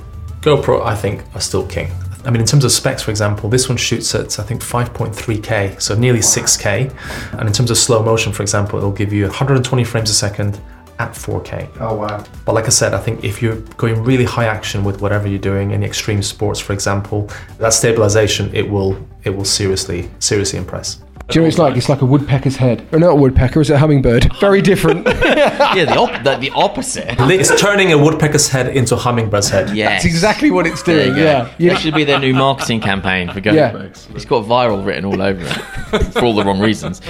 GoPro, 0.41 0.83
I 0.83 0.97
think, 0.97 1.23
are 1.35 1.43
still 1.43 1.67
king. 1.67 1.91
I 2.25 2.31
mean, 2.31 2.41
in 2.41 2.47
terms 2.47 2.65
of 2.65 2.73
specs, 2.73 3.03
for 3.03 3.11
example, 3.11 3.51
this 3.51 3.69
one 3.69 3.77
shoots 3.77 4.15
at 4.15 4.39
I 4.39 4.45
think 4.45 4.63
5.3K, 4.63 5.79
so 5.79 5.95
nearly 5.95 6.21
6K. 6.21 7.39
And 7.39 7.47
in 7.47 7.53
terms 7.53 7.71
of 7.71 7.77
slow 7.77 8.03
motion, 8.03 8.33
for 8.33 8.41
example, 8.41 8.79
it'll 8.79 8.93
give 8.93 9.13
you 9.13 9.25
120 9.25 9.85
frames 9.85 10.09
a 10.09 10.15
second 10.15 10.59
at 10.99 11.13
4K. 11.13 11.69
Oh 11.81 11.97
wow. 11.97 12.25
But 12.47 12.55
like 12.55 12.65
I 12.65 12.71
said, 12.71 12.95
I 12.95 12.99
think 12.99 13.25
if 13.25 13.43
you're 13.43 13.57
going 13.77 14.03
really 14.03 14.25
high 14.25 14.47
action 14.47 14.85
with 14.85 15.03
whatever 15.03 15.29
you're 15.29 15.39
doing, 15.39 15.75
any 15.75 15.85
extreme 15.85 16.23
sports, 16.23 16.61
for 16.61 16.73
example, 16.73 17.29
that 17.59 17.75
stabilization 17.75 18.55
it 18.55 18.67
will 18.67 18.97
it 19.25 19.37
will 19.37 19.45
seriously 19.45 20.09
seriously 20.19 20.59
impress. 20.59 21.04
Do 21.29 21.39
you 21.39 21.41
know 21.41 21.45
what 21.47 21.49
it's 21.49 21.59
like? 21.59 21.77
It's 21.77 21.89
like 21.89 22.03
a 22.03 22.05
woodpecker's 22.05 22.57
head. 22.57 22.87
Or 22.93 22.99
not 22.99 23.13
a 23.13 23.15
woodpecker, 23.15 23.61
is 23.61 23.71
it 23.71 23.75
a 23.75 23.79
hummingbird? 23.79 24.31
Very 24.41 24.61
different. 24.61 25.07
yeah, 25.07 25.87
the, 25.87 25.97
op- 25.97 26.23
the, 26.23 26.37
the 26.37 26.51
opposite. 26.51 27.07
It's 27.19 27.61
turning 27.61 27.93
a 27.93 27.99
woodpecker's 27.99 28.49
head 28.49 28.77
into 28.77 28.95
a 28.95 28.99
hummingbird's 28.99 29.49
head. 29.49 29.75
Yeah. 29.75 29.89
That's 29.89 30.05
exactly 30.05 30.51
what 30.51 30.67
it's 30.67 30.83
doing. 30.83 31.09
you 31.09 31.15
go. 31.15 31.23
Yeah. 31.23 31.55
You 31.57 31.71
That 31.71 31.81
should 31.81 31.95
be 31.95 32.05
their 32.05 32.19
new 32.19 32.35
marketing 32.35 32.81
campaign 32.81 33.33
for 33.33 33.41
GoPro. 33.41 33.55
Yeah. 33.55 34.15
It's 34.15 34.27
got 34.27 34.45
viral 34.45 34.85
written 34.85 35.07
all 35.07 35.23
over 35.23 35.43
it 35.43 36.05
for 36.13 36.25
all 36.25 36.35
the 36.35 36.45
wrong 36.45 36.61
reasons. 36.61 37.01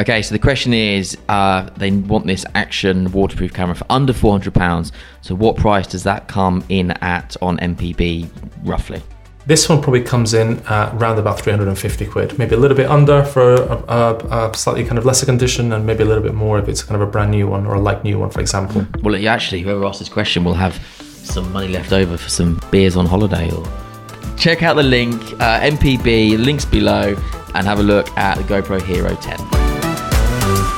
Okay, 0.00 0.22
so 0.22 0.34
the 0.34 0.38
question 0.38 0.72
is 0.72 1.18
uh, 1.28 1.68
they 1.76 1.90
want 1.90 2.26
this 2.26 2.46
action 2.54 3.10
waterproof 3.10 3.52
camera 3.52 3.74
for 3.74 3.86
under 3.90 4.12
£400. 4.12 4.92
So, 5.20 5.34
what 5.34 5.56
price 5.56 5.88
does 5.88 6.04
that 6.04 6.28
come 6.28 6.64
in 6.68 6.92
at 6.92 7.36
on 7.42 7.58
MPB 7.58 8.30
roughly? 8.62 9.02
This 9.46 9.68
one 9.68 9.82
probably 9.82 10.02
comes 10.02 10.32
in 10.32 10.60
at 10.60 10.94
around 10.94 11.18
about 11.18 11.38
350 11.38 12.06
quid, 12.06 12.38
maybe 12.38 12.54
a 12.54 12.58
little 12.58 12.76
bit 12.76 12.88
under 12.88 13.22
for 13.22 13.54
a, 13.54 13.84
a, 13.88 14.48
a 14.50 14.56
slightly 14.56 14.84
kind 14.84 14.96
of 14.96 15.04
lesser 15.04 15.26
condition, 15.26 15.70
and 15.74 15.84
maybe 15.84 16.02
a 16.02 16.06
little 16.06 16.22
bit 16.22 16.32
more 16.32 16.58
if 16.58 16.66
it's 16.66 16.82
kind 16.82 17.00
of 17.00 17.06
a 17.06 17.10
brand 17.10 17.30
new 17.30 17.46
one 17.46 17.66
or 17.66 17.74
a 17.74 17.80
like 17.80 18.04
new 18.04 18.18
one, 18.18 18.30
for 18.30 18.40
example. 18.40 18.86
Well, 19.02 19.14
actually, 19.28 19.60
whoever 19.60 19.84
asked 19.84 19.98
this 19.98 20.08
question 20.08 20.44
will 20.44 20.54
have 20.54 20.74
some 20.96 21.52
money 21.52 21.68
left 21.68 21.92
over 21.92 22.16
for 22.16 22.30
some 22.30 22.58
beers 22.70 22.96
on 22.96 23.04
holiday. 23.04 23.50
Or 23.50 23.66
check 24.38 24.62
out 24.62 24.76
the 24.76 24.82
link, 24.82 25.20
uh, 25.34 25.60
MPB, 25.60 26.42
links 26.42 26.64
below, 26.64 27.14
and 27.54 27.66
have 27.66 27.80
a 27.80 27.82
look 27.82 28.08
at 28.16 28.38
the 28.38 28.44
GoPro 28.44 28.80
Hero 28.80 29.14
10. 29.14 30.73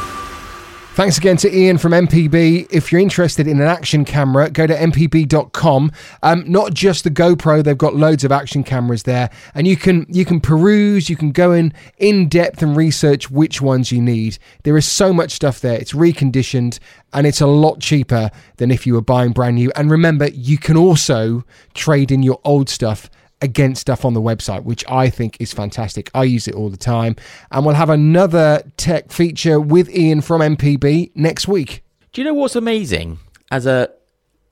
Thanks 0.96 1.18
again 1.18 1.36
to 1.36 1.54
Ian 1.54 1.76
from 1.76 1.92
MPB. 1.92 2.68
If 2.72 2.90
you're 2.90 3.02
interested 3.02 3.46
in 3.46 3.60
an 3.60 3.66
action 3.66 4.02
camera, 4.06 4.48
go 4.48 4.66
to 4.66 4.74
mpb.com. 4.74 5.92
Um, 6.22 6.44
not 6.50 6.72
just 6.72 7.04
the 7.04 7.10
GoPro, 7.10 7.62
they've 7.62 7.76
got 7.76 7.94
loads 7.94 8.24
of 8.24 8.32
action 8.32 8.64
cameras 8.64 9.02
there, 9.02 9.28
and 9.54 9.66
you 9.66 9.76
can 9.76 10.06
you 10.08 10.24
can 10.24 10.40
peruse, 10.40 11.10
you 11.10 11.14
can 11.16 11.32
go 11.32 11.52
in 11.52 11.74
in 11.98 12.30
depth 12.30 12.62
and 12.62 12.74
research 12.74 13.30
which 13.30 13.60
ones 13.60 13.92
you 13.92 14.00
need. 14.00 14.38
There 14.62 14.78
is 14.78 14.88
so 14.88 15.12
much 15.12 15.32
stuff 15.32 15.60
there. 15.60 15.78
It's 15.78 15.92
reconditioned, 15.92 16.78
and 17.12 17.26
it's 17.26 17.42
a 17.42 17.46
lot 17.46 17.78
cheaper 17.78 18.30
than 18.56 18.70
if 18.70 18.86
you 18.86 18.94
were 18.94 19.02
buying 19.02 19.32
brand 19.32 19.56
new. 19.56 19.70
And 19.76 19.90
remember, 19.90 20.28
you 20.28 20.56
can 20.56 20.78
also 20.78 21.44
trade 21.74 22.10
in 22.10 22.22
your 22.22 22.40
old 22.42 22.70
stuff 22.70 23.10
against 23.42 23.80
stuff 23.80 24.04
on 24.04 24.14
the 24.14 24.20
website, 24.20 24.64
which 24.64 24.84
I 24.88 25.10
think 25.10 25.36
is 25.40 25.52
fantastic. 25.52 26.10
I 26.14 26.24
use 26.24 26.48
it 26.48 26.54
all 26.54 26.68
the 26.68 26.76
time. 26.76 27.16
And 27.50 27.64
we'll 27.66 27.74
have 27.74 27.90
another 27.90 28.62
tech 28.76 29.10
feature 29.10 29.60
with 29.60 29.90
Ian 29.90 30.20
from 30.20 30.40
MPB 30.40 31.12
next 31.14 31.46
week. 31.48 31.82
Do 32.12 32.20
you 32.22 32.26
know 32.26 32.34
what's 32.34 32.56
amazing 32.56 33.18
as 33.50 33.66
a 33.66 33.90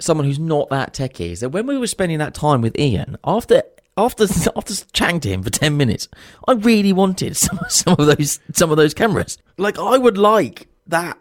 someone 0.00 0.26
who's 0.26 0.38
not 0.38 0.68
that 0.70 0.92
techie 0.92 1.30
is 1.30 1.40
that 1.40 1.50
when 1.50 1.66
we 1.66 1.78
were 1.78 1.86
spending 1.86 2.18
that 2.18 2.34
time 2.34 2.60
with 2.60 2.78
Ian 2.78 3.16
after 3.24 3.62
after 3.96 4.24
after 4.56 4.74
chatting 4.92 5.20
to 5.20 5.28
him 5.28 5.42
for 5.42 5.50
10 5.50 5.76
minutes 5.76 6.08
I 6.48 6.52
really 6.52 6.92
wanted 6.92 7.36
some, 7.36 7.60
some 7.68 7.96
of 7.98 8.06
those 8.06 8.40
some 8.52 8.70
of 8.70 8.76
those 8.76 8.92
cameras 8.92 9.38
like 9.56 9.78
I 9.78 9.96
would 9.96 10.18
like 10.18 10.66
that 10.88 11.16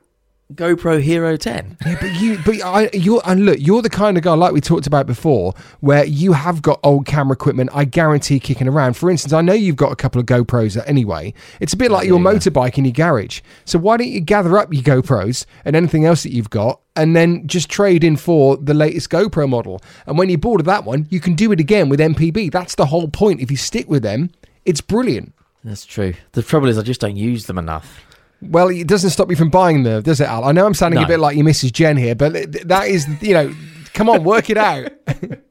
GoPro 0.54 1.02
Hero 1.02 1.36
10 1.36 1.78
Yeah, 1.86 1.98
but 2.00 2.14
you, 2.14 2.38
but 2.46 2.62
I, 2.64 2.90
you're, 2.94 3.22
and 3.26 3.46
look, 3.46 3.58
you're 3.60 3.82
the 3.82 3.90
kind 3.90 4.18
of 4.18 4.24
guy 4.24 4.34
like 4.34 4.54
we 4.54 4.62
talked 4.62 4.86
about 4.86 5.08
before, 5.08 5.54
where 5.80 6.06
you 6.06 6.34
have 6.34 6.62
got 6.62 6.80
old 6.84 7.06
camera 7.06 7.34
equipment. 7.34 7.72
I 7.74 7.86
guarantee 7.86 8.40
kicking 8.40 8.68
around. 8.68 8.94
For 8.94 9.10
instance, 9.10 9.34
I 9.34 9.42
know 9.42 9.54
you've 9.54 9.78
got 9.78 9.92
a 9.92 9.96
couple 9.96 10.20
of 10.20 10.28
GoPros 10.28 10.82
anyway. 10.86 11.34
It's 11.60 11.74
a 11.74 11.78
bit 11.78 11.92
like 11.92 12.08
your 12.08 12.20
motorbike 12.20 12.78
in 12.78 12.86
your 12.86 12.92
garage. 12.92 13.42
So 13.66 13.80
why 13.80 13.98
don't 13.98 14.10
you 14.10 14.20
gather 14.20 14.58
up 14.58 14.72
your 14.74 14.84
GoPros 14.84 15.46
and 15.66 15.76
anything 15.76 16.06
else 16.06 16.24
that 16.24 16.34
you've 16.34 16.50
got, 16.50 16.82
and 16.96 17.16
then 17.16 17.48
just 17.48 17.70
trade 17.70 18.04
in 18.04 18.16
for 18.18 18.58
the 18.58 18.74
latest 18.74 19.10
GoPro 19.10 19.50
model? 19.50 19.82
And 20.06 20.18
when 20.18 20.30
you're 20.30 20.38
bored 20.38 20.60
of 20.60 20.66
that 20.66 20.84
one, 20.84 21.08
you 21.10 21.20
can 21.20 21.34
do 21.36 21.52
it 21.52 21.60
again 21.60 21.90
with 21.90 22.00
MPB. 22.00 22.52
That's 22.52 22.76
the 22.76 22.86
whole 22.88 23.08
point. 23.08 23.42
If 23.42 23.50
you 23.50 23.58
stick 23.58 23.90
with 23.90 24.04
them, 24.04 24.30
it's 24.66 24.82
brilliant. 24.82 25.34
that's 25.64 25.86
true 25.86 26.14
the 26.34 26.42
trouble 26.44 26.68
is 26.68 26.78
I 26.78 26.82
just 26.84 27.02
don't 27.02 27.16
use 27.18 27.48
them 27.48 27.58
enough 27.58 28.06
Well, 28.50 28.70
it 28.70 28.88
doesn't 28.88 29.12
stop 29.12 29.30
you 29.30 29.36
from 29.36 29.50
buying 29.50 29.84
them, 29.84 30.02
does 30.04 30.20
it, 30.20 30.28
Al? 30.28 30.44
I 30.44 30.52
know 30.52 30.66
I'm 30.66 30.74
sounding 30.74 31.04
a 31.04 31.08
bit 31.08 31.20
like 31.20 31.36
your 31.36 31.46
Mrs. 31.46 31.72
Jen 31.72 31.98
here, 31.98 32.16
but 32.16 32.34
that 32.68 32.88
is, 32.88 33.08
you 33.22 33.34
know, 33.34 33.54
come 33.94 34.10
on, 34.10 34.24
work 34.24 34.50
it 34.50 34.58
out. 34.58 34.92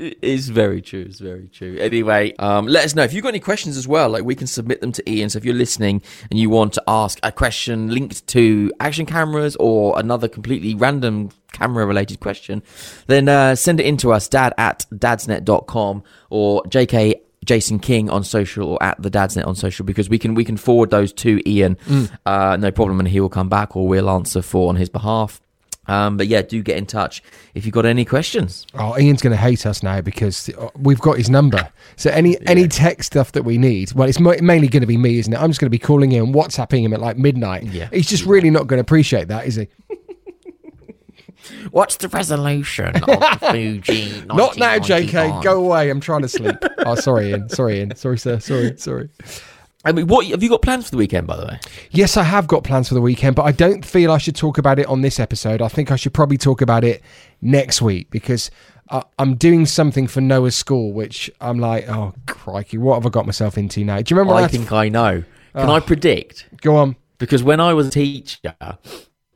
It's 0.00 0.46
very 0.46 0.80
true. 0.80 1.04
It's 1.06 1.18
very 1.18 1.48
true. 1.48 1.76
Anyway, 1.78 2.34
um, 2.38 2.66
let 2.66 2.84
us 2.84 2.94
know 2.94 3.02
if 3.02 3.12
you've 3.12 3.22
got 3.22 3.30
any 3.30 3.40
questions 3.40 3.76
as 3.76 3.86
well. 3.86 4.08
Like 4.08 4.24
we 4.24 4.34
can 4.34 4.46
submit 4.46 4.80
them 4.80 4.92
to 4.92 5.10
Ian. 5.10 5.28
So 5.28 5.36
if 5.38 5.44
you're 5.44 5.54
listening 5.54 6.02
and 6.30 6.38
you 6.38 6.48
want 6.48 6.72
to 6.74 6.82
ask 6.86 7.18
a 7.22 7.30
question 7.30 7.88
linked 7.88 8.26
to 8.28 8.72
action 8.80 9.04
cameras 9.06 9.56
or 9.56 9.98
another 9.98 10.28
completely 10.28 10.74
random 10.74 11.30
camera 11.52 11.84
related 11.84 12.20
question, 12.20 12.62
then 13.08 13.28
uh, 13.28 13.54
send 13.56 13.80
it 13.80 13.86
in 13.86 13.96
to 13.98 14.12
us, 14.12 14.28
dad 14.28 14.54
at 14.56 14.86
dadsnet.com 14.92 16.02
or 16.30 16.62
JK 16.62 17.20
Jason 17.48 17.78
King 17.78 18.10
on 18.10 18.24
social 18.24 18.68
or 18.68 18.82
at 18.82 19.00
the 19.00 19.10
Dadsnet 19.10 19.46
on 19.46 19.54
social 19.54 19.86
because 19.86 20.10
we 20.10 20.18
can 20.18 20.34
we 20.34 20.44
can 20.44 20.58
forward 20.58 20.90
those 20.90 21.14
to 21.14 21.40
Ian, 21.48 21.78
uh, 22.26 22.58
no 22.60 22.70
problem, 22.70 23.00
and 23.00 23.08
he 23.08 23.20
will 23.20 23.30
come 23.30 23.48
back 23.48 23.74
or 23.74 23.88
we'll 23.88 24.10
answer 24.10 24.42
for 24.42 24.68
on 24.68 24.76
his 24.76 24.90
behalf. 24.90 25.40
Um, 25.86 26.18
but 26.18 26.26
yeah, 26.26 26.42
do 26.42 26.62
get 26.62 26.76
in 26.76 26.84
touch 26.84 27.22
if 27.54 27.64
you've 27.64 27.72
got 27.72 27.86
any 27.86 28.04
questions. 28.04 28.66
Oh, 28.74 28.98
Ian's 28.98 29.22
going 29.22 29.30
to 29.30 29.38
hate 29.38 29.64
us 29.64 29.82
now 29.82 30.02
because 30.02 30.50
uh, 30.50 30.68
we've 30.76 31.00
got 31.00 31.16
his 31.16 31.30
number. 31.30 31.66
So 31.96 32.10
any 32.10 32.36
any 32.46 32.68
tech 32.68 33.02
stuff 33.02 33.32
that 33.32 33.44
we 33.44 33.56
need, 33.56 33.94
well, 33.94 34.06
it's 34.06 34.20
mainly 34.20 34.68
going 34.68 34.82
to 34.82 34.86
be 34.86 34.98
me, 34.98 35.18
isn't 35.18 35.32
it? 35.32 35.40
I'm 35.40 35.48
just 35.48 35.58
going 35.58 35.68
to 35.68 35.70
be 35.70 35.78
calling 35.78 36.10
him, 36.10 36.34
WhatsApping 36.34 36.82
him 36.82 36.92
at 36.92 37.00
like 37.00 37.16
midnight. 37.16 37.62
Yeah. 37.62 37.88
He's 37.90 38.06
just 38.06 38.26
really 38.26 38.50
not 38.50 38.66
going 38.66 38.76
to 38.76 38.82
appreciate 38.82 39.28
that, 39.28 39.46
is 39.46 39.54
he? 39.54 39.68
What's 41.70 41.96
the 41.96 42.08
resolution 42.08 42.96
of 42.96 43.02
the 43.06 43.38
Fuji? 43.50 44.22
Not 44.26 44.56
now, 44.56 44.78
JK. 44.78 45.42
Go 45.42 45.64
away. 45.64 45.90
I'm 45.90 46.00
trying 46.00 46.22
to 46.22 46.28
sleep. 46.28 46.56
oh, 46.78 46.94
sorry, 46.94 47.30
Ian. 47.30 47.48
Sorry, 47.48 47.78
Ian. 47.78 47.94
Sorry, 47.96 48.18
sir. 48.18 48.38
Sorry, 48.38 48.76
sorry. 48.76 49.08
I 49.84 49.92
mean, 49.92 50.08
what 50.08 50.26
have 50.26 50.42
you 50.42 50.48
got 50.48 50.60
plans 50.62 50.86
for 50.86 50.90
the 50.90 50.96
weekend, 50.96 51.26
by 51.26 51.36
the 51.36 51.46
way? 51.46 51.60
Yes, 51.92 52.16
I 52.16 52.24
have 52.24 52.46
got 52.46 52.64
plans 52.64 52.88
for 52.88 52.94
the 52.94 53.00
weekend, 53.00 53.36
but 53.36 53.44
I 53.44 53.52
don't 53.52 53.84
feel 53.84 54.10
I 54.12 54.18
should 54.18 54.36
talk 54.36 54.58
about 54.58 54.78
it 54.78 54.86
on 54.86 55.02
this 55.02 55.20
episode. 55.20 55.62
I 55.62 55.68
think 55.68 55.90
I 55.92 55.96
should 55.96 56.12
probably 56.12 56.36
talk 56.36 56.60
about 56.60 56.84
it 56.84 57.00
next 57.40 57.80
week 57.80 58.10
because 58.10 58.50
uh, 58.90 59.02
I'm 59.18 59.36
doing 59.36 59.66
something 59.66 60.06
for 60.08 60.20
Noah's 60.20 60.56
school, 60.56 60.92
which 60.92 61.30
I'm 61.40 61.58
like, 61.58 61.88
oh 61.88 62.12
crikey, 62.26 62.76
what 62.76 62.94
have 62.96 63.06
I 63.06 63.08
got 63.10 63.24
myself 63.24 63.56
into 63.56 63.84
now? 63.84 64.02
Do 64.02 64.12
you 64.14 64.18
remember? 64.18 64.34
I 64.42 64.42
to- 64.42 64.48
think 64.48 64.72
I 64.72 64.88
know. 64.88 65.22
Can 65.54 65.70
Oh. 65.70 65.72
I 65.74 65.80
predict? 65.80 66.46
Go 66.60 66.76
on. 66.76 66.96
Because 67.18 67.42
when 67.42 67.58
I 67.60 67.72
was 67.72 67.86
a 67.88 67.90
teacher, 67.90 68.54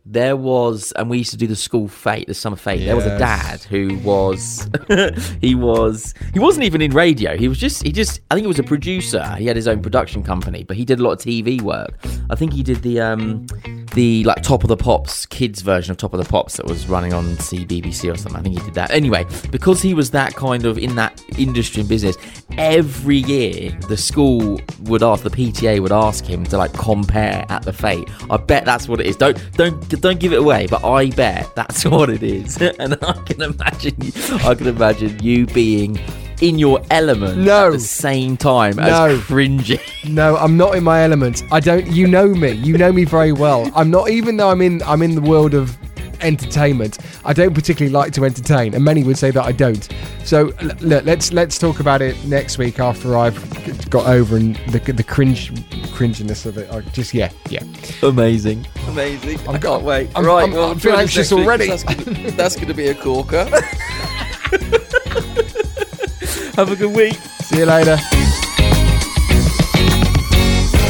there 0.05 0.37
was, 0.37 0.93
and 0.93 1.09
we 1.09 1.19
used 1.19 1.31
to 1.31 1.37
do 1.37 1.47
the 1.47 1.57
school 1.57 1.87
fete, 1.87 2.27
the 2.27 2.35
summer 2.35 2.57
fete. 2.57 2.85
There 2.85 2.97
was 2.97 3.07
a 3.07 3.19
dad 3.19 3.63
who 3.63 3.99
was, 3.99 4.69
he 5.41 5.55
was, 5.55 6.15
he 6.33 6.41
wasn't 6.41 6.65
even 6.65 6.83
in 6.83 6.93
radio. 6.93 7.37
He 7.37 7.47
was 7.47 7.59
just, 7.59 7.83
he 7.85 7.93
just, 7.93 8.21
I 8.31 8.35
think 8.35 8.45
he 8.45 8.49
was 8.49 8.59
a 8.59 8.65
producer. 8.65 9.25
He 9.37 9.47
had 9.47 9.55
his 9.55 9.69
own 9.69 9.81
production 9.81 10.23
company, 10.23 10.65
but 10.65 10.77
he 10.77 10.85
did 10.85 10.99
a 10.99 11.03
lot 11.03 11.13
of 11.13 11.19
TV 11.19 11.61
work. 11.61 11.95
I 12.31 12.35
think 12.35 12.53
he 12.53 12.65
did 12.65 12.83
the, 12.83 13.01
um, 13.01 13.47
the 13.95 14.25
like 14.25 14.43
Top 14.43 14.65
of 14.65 14.69
the 14.69 14.77
Pops 14.77 15.27
kids 15.27 15.61
version 15.63 15.93
of 15.93 15.99
Top 15.99 16.15
of 16.15 16.23
the 16.23 16.29
Pops 16.29 16.57
that 16.57 16.67
was 16.67 16.89
running 16.89 17.13
on 17.13 17.25
CBBC 17.37 18.13
or 18.13 18.17
something. 18.17 18.41
I 18.41 18.43
think 18.43 18.59
he 18.59 18.65
did 18.65 18.75
that. 18.75 18.91
Anyway, 18.91 19.25
because 19.51 19.83
he 19.83 19.95
was 19.95 20.11
that 20.11 20.35
kind 20.35 20.65
of 20.65 20.79
in 20.79 20.95
that 20.97 21.23
industry 21.39 21.81
and 21.81 21.89
business, 21.89 22.17
every 22.59 23.19
year 23.19 23.71
the 23.89 23.97
school 23.97 24.61
would 24.85 25.03
ask 25.03 25.23
the 25.23 25.31
PTA 25.31 25.81
would 25.81 25.93
ask 25.93 26.25
him 26.25 26.45
to 26.45 26.57
like 26.57 26.73
compare 26.73 27.45
at 27.49 27.63
the 27.63 27.73
fete. 27.73 28.09
I 28.31 28.37
bet 28.37 28.65
that's 28.65 28.89
what 28.89 29.01
it 29.01 29.07
is. 29.07 29.17
Don't 29.17 29.39
don't 29.57 29.89
don't 30.01 30.19
give 30.21 30.33
it 30.33 30.39
away, 30.39 30.67
but 30.67 30.85
I 30.85 31.11
bet 31.11 31.55
that's 31.55 31.85
what 31.95 32.09
it 32.11 32.23
is. 32.23 32.57
and 32.79 32.97
I 33.03 33.13
can 33.27 33.43
imagine 33.43 33.95
you, 34.01 34.13
I 34.45 34.55
can 34.55 34.67
imagine 34.69 35.23
you 35.23 35.47
being 35.47 35.99
in 36.41 36.59
your 36.59 36.83
element 36.91 37.39
No. 37.39 37.69
at 37.69 37.73
the 37.75 37.79
same 37.79 38.37
time 38.37 38.77
No. 38.77 39.07
as 39.07 39.21
cringing. 39.25 39.79
No, 40.09 40.37
I'm 40.37 40.57
not 40.57 40.75
in 40.75 40.83
my 40.83 41.03
element. 41.05 41.45
I 41.53 41.61
don't. 41.61 41.87
You 41.87 42.09
know 42.09 42.27
me. 42.35 42.51
You 42.51 42.77
know 42.77 42.91
me 42.93 43.05
very 43.05 43.31
well. 43.33 43.71
I'm 43.77 43.89
not. 43.91 44.11
Even 44.11 44.37
though 44.37 44.51
I'm 44.51 44.61
in. 44.61 44.83
I'm 44.83 45.01
in 45.03 45.15
the 45.15 45.21
world 45.21 45.55
of 45.55 45.77
entertainment. 46.23 46.99
I 47.25 47.33
don't 47.33 47.55
particularly 47.55 47.93
like 47.93 48.13
to 48.15 48.25
entertain, 48.25 48.75
and 48.75 48.85
many 48.85 49.03
would 49.05 49.19
say 49.19 49.31
that 49.31 49.43
I 49.45 49.53
don't. 49.53 49.89
So 50.25 50.53
look, 50.81 51.05
let's 51.05 51.33
let's 51.33 51.59
talk 51.59 51.81
about 51.81 52.01
it 52.03 52.23
next 52.25 52.59
week 52.59 52.79
after 52.81 53.17
I've 53.17 53.91
got 53.91 54.07
over 54.07 54.37
and 54.37 54.57
the 54.69 54.79
the 54.93 55.03
cringe 55.03 55.53
cringiness 55.93 56.47
of 56.47 56.57
it. 56.59 56.71
I 56.73 56.81
just 56.93 57.13
yeah 57.15 57.31
yeah. 57.49 57.63
Amazing. 58.03 58.67
Amazing. 58.89 59.39
I 59.49 59.59
got- 59.59 59.63
can't 59.63 59.83
wait. 59.85 60.11
I'm- 60.15 60.25
right, 60.25 60.43
I'm- 60.43 60.53
well, 60.53 60.71
I 60.71 60.75
feel 60.75 60.93
join 60.93 60.95
us 60.95 61.01
anxious 61.01 61.33
already. 61.33 61.69
week, 61.71 61.81
That's 61.81 62.05
gonna, 62.05 62.31
that's 62.33 62.57
gonna 62.57 62.75
be 62.75 62.87
a 62.89 62.95
corker. 62.95 63.45
Have 66.57 66.71
a 66.71 66.77
good 66.77 66.95
week. 66.95 67.15
See 67.45 67.59
you 67.59 67.65
later. 67.67 67.97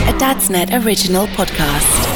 A 0.09 0.13
Dadsnet 0.19 0.85
original 0.85 1.27
podcast. 1.29 2.12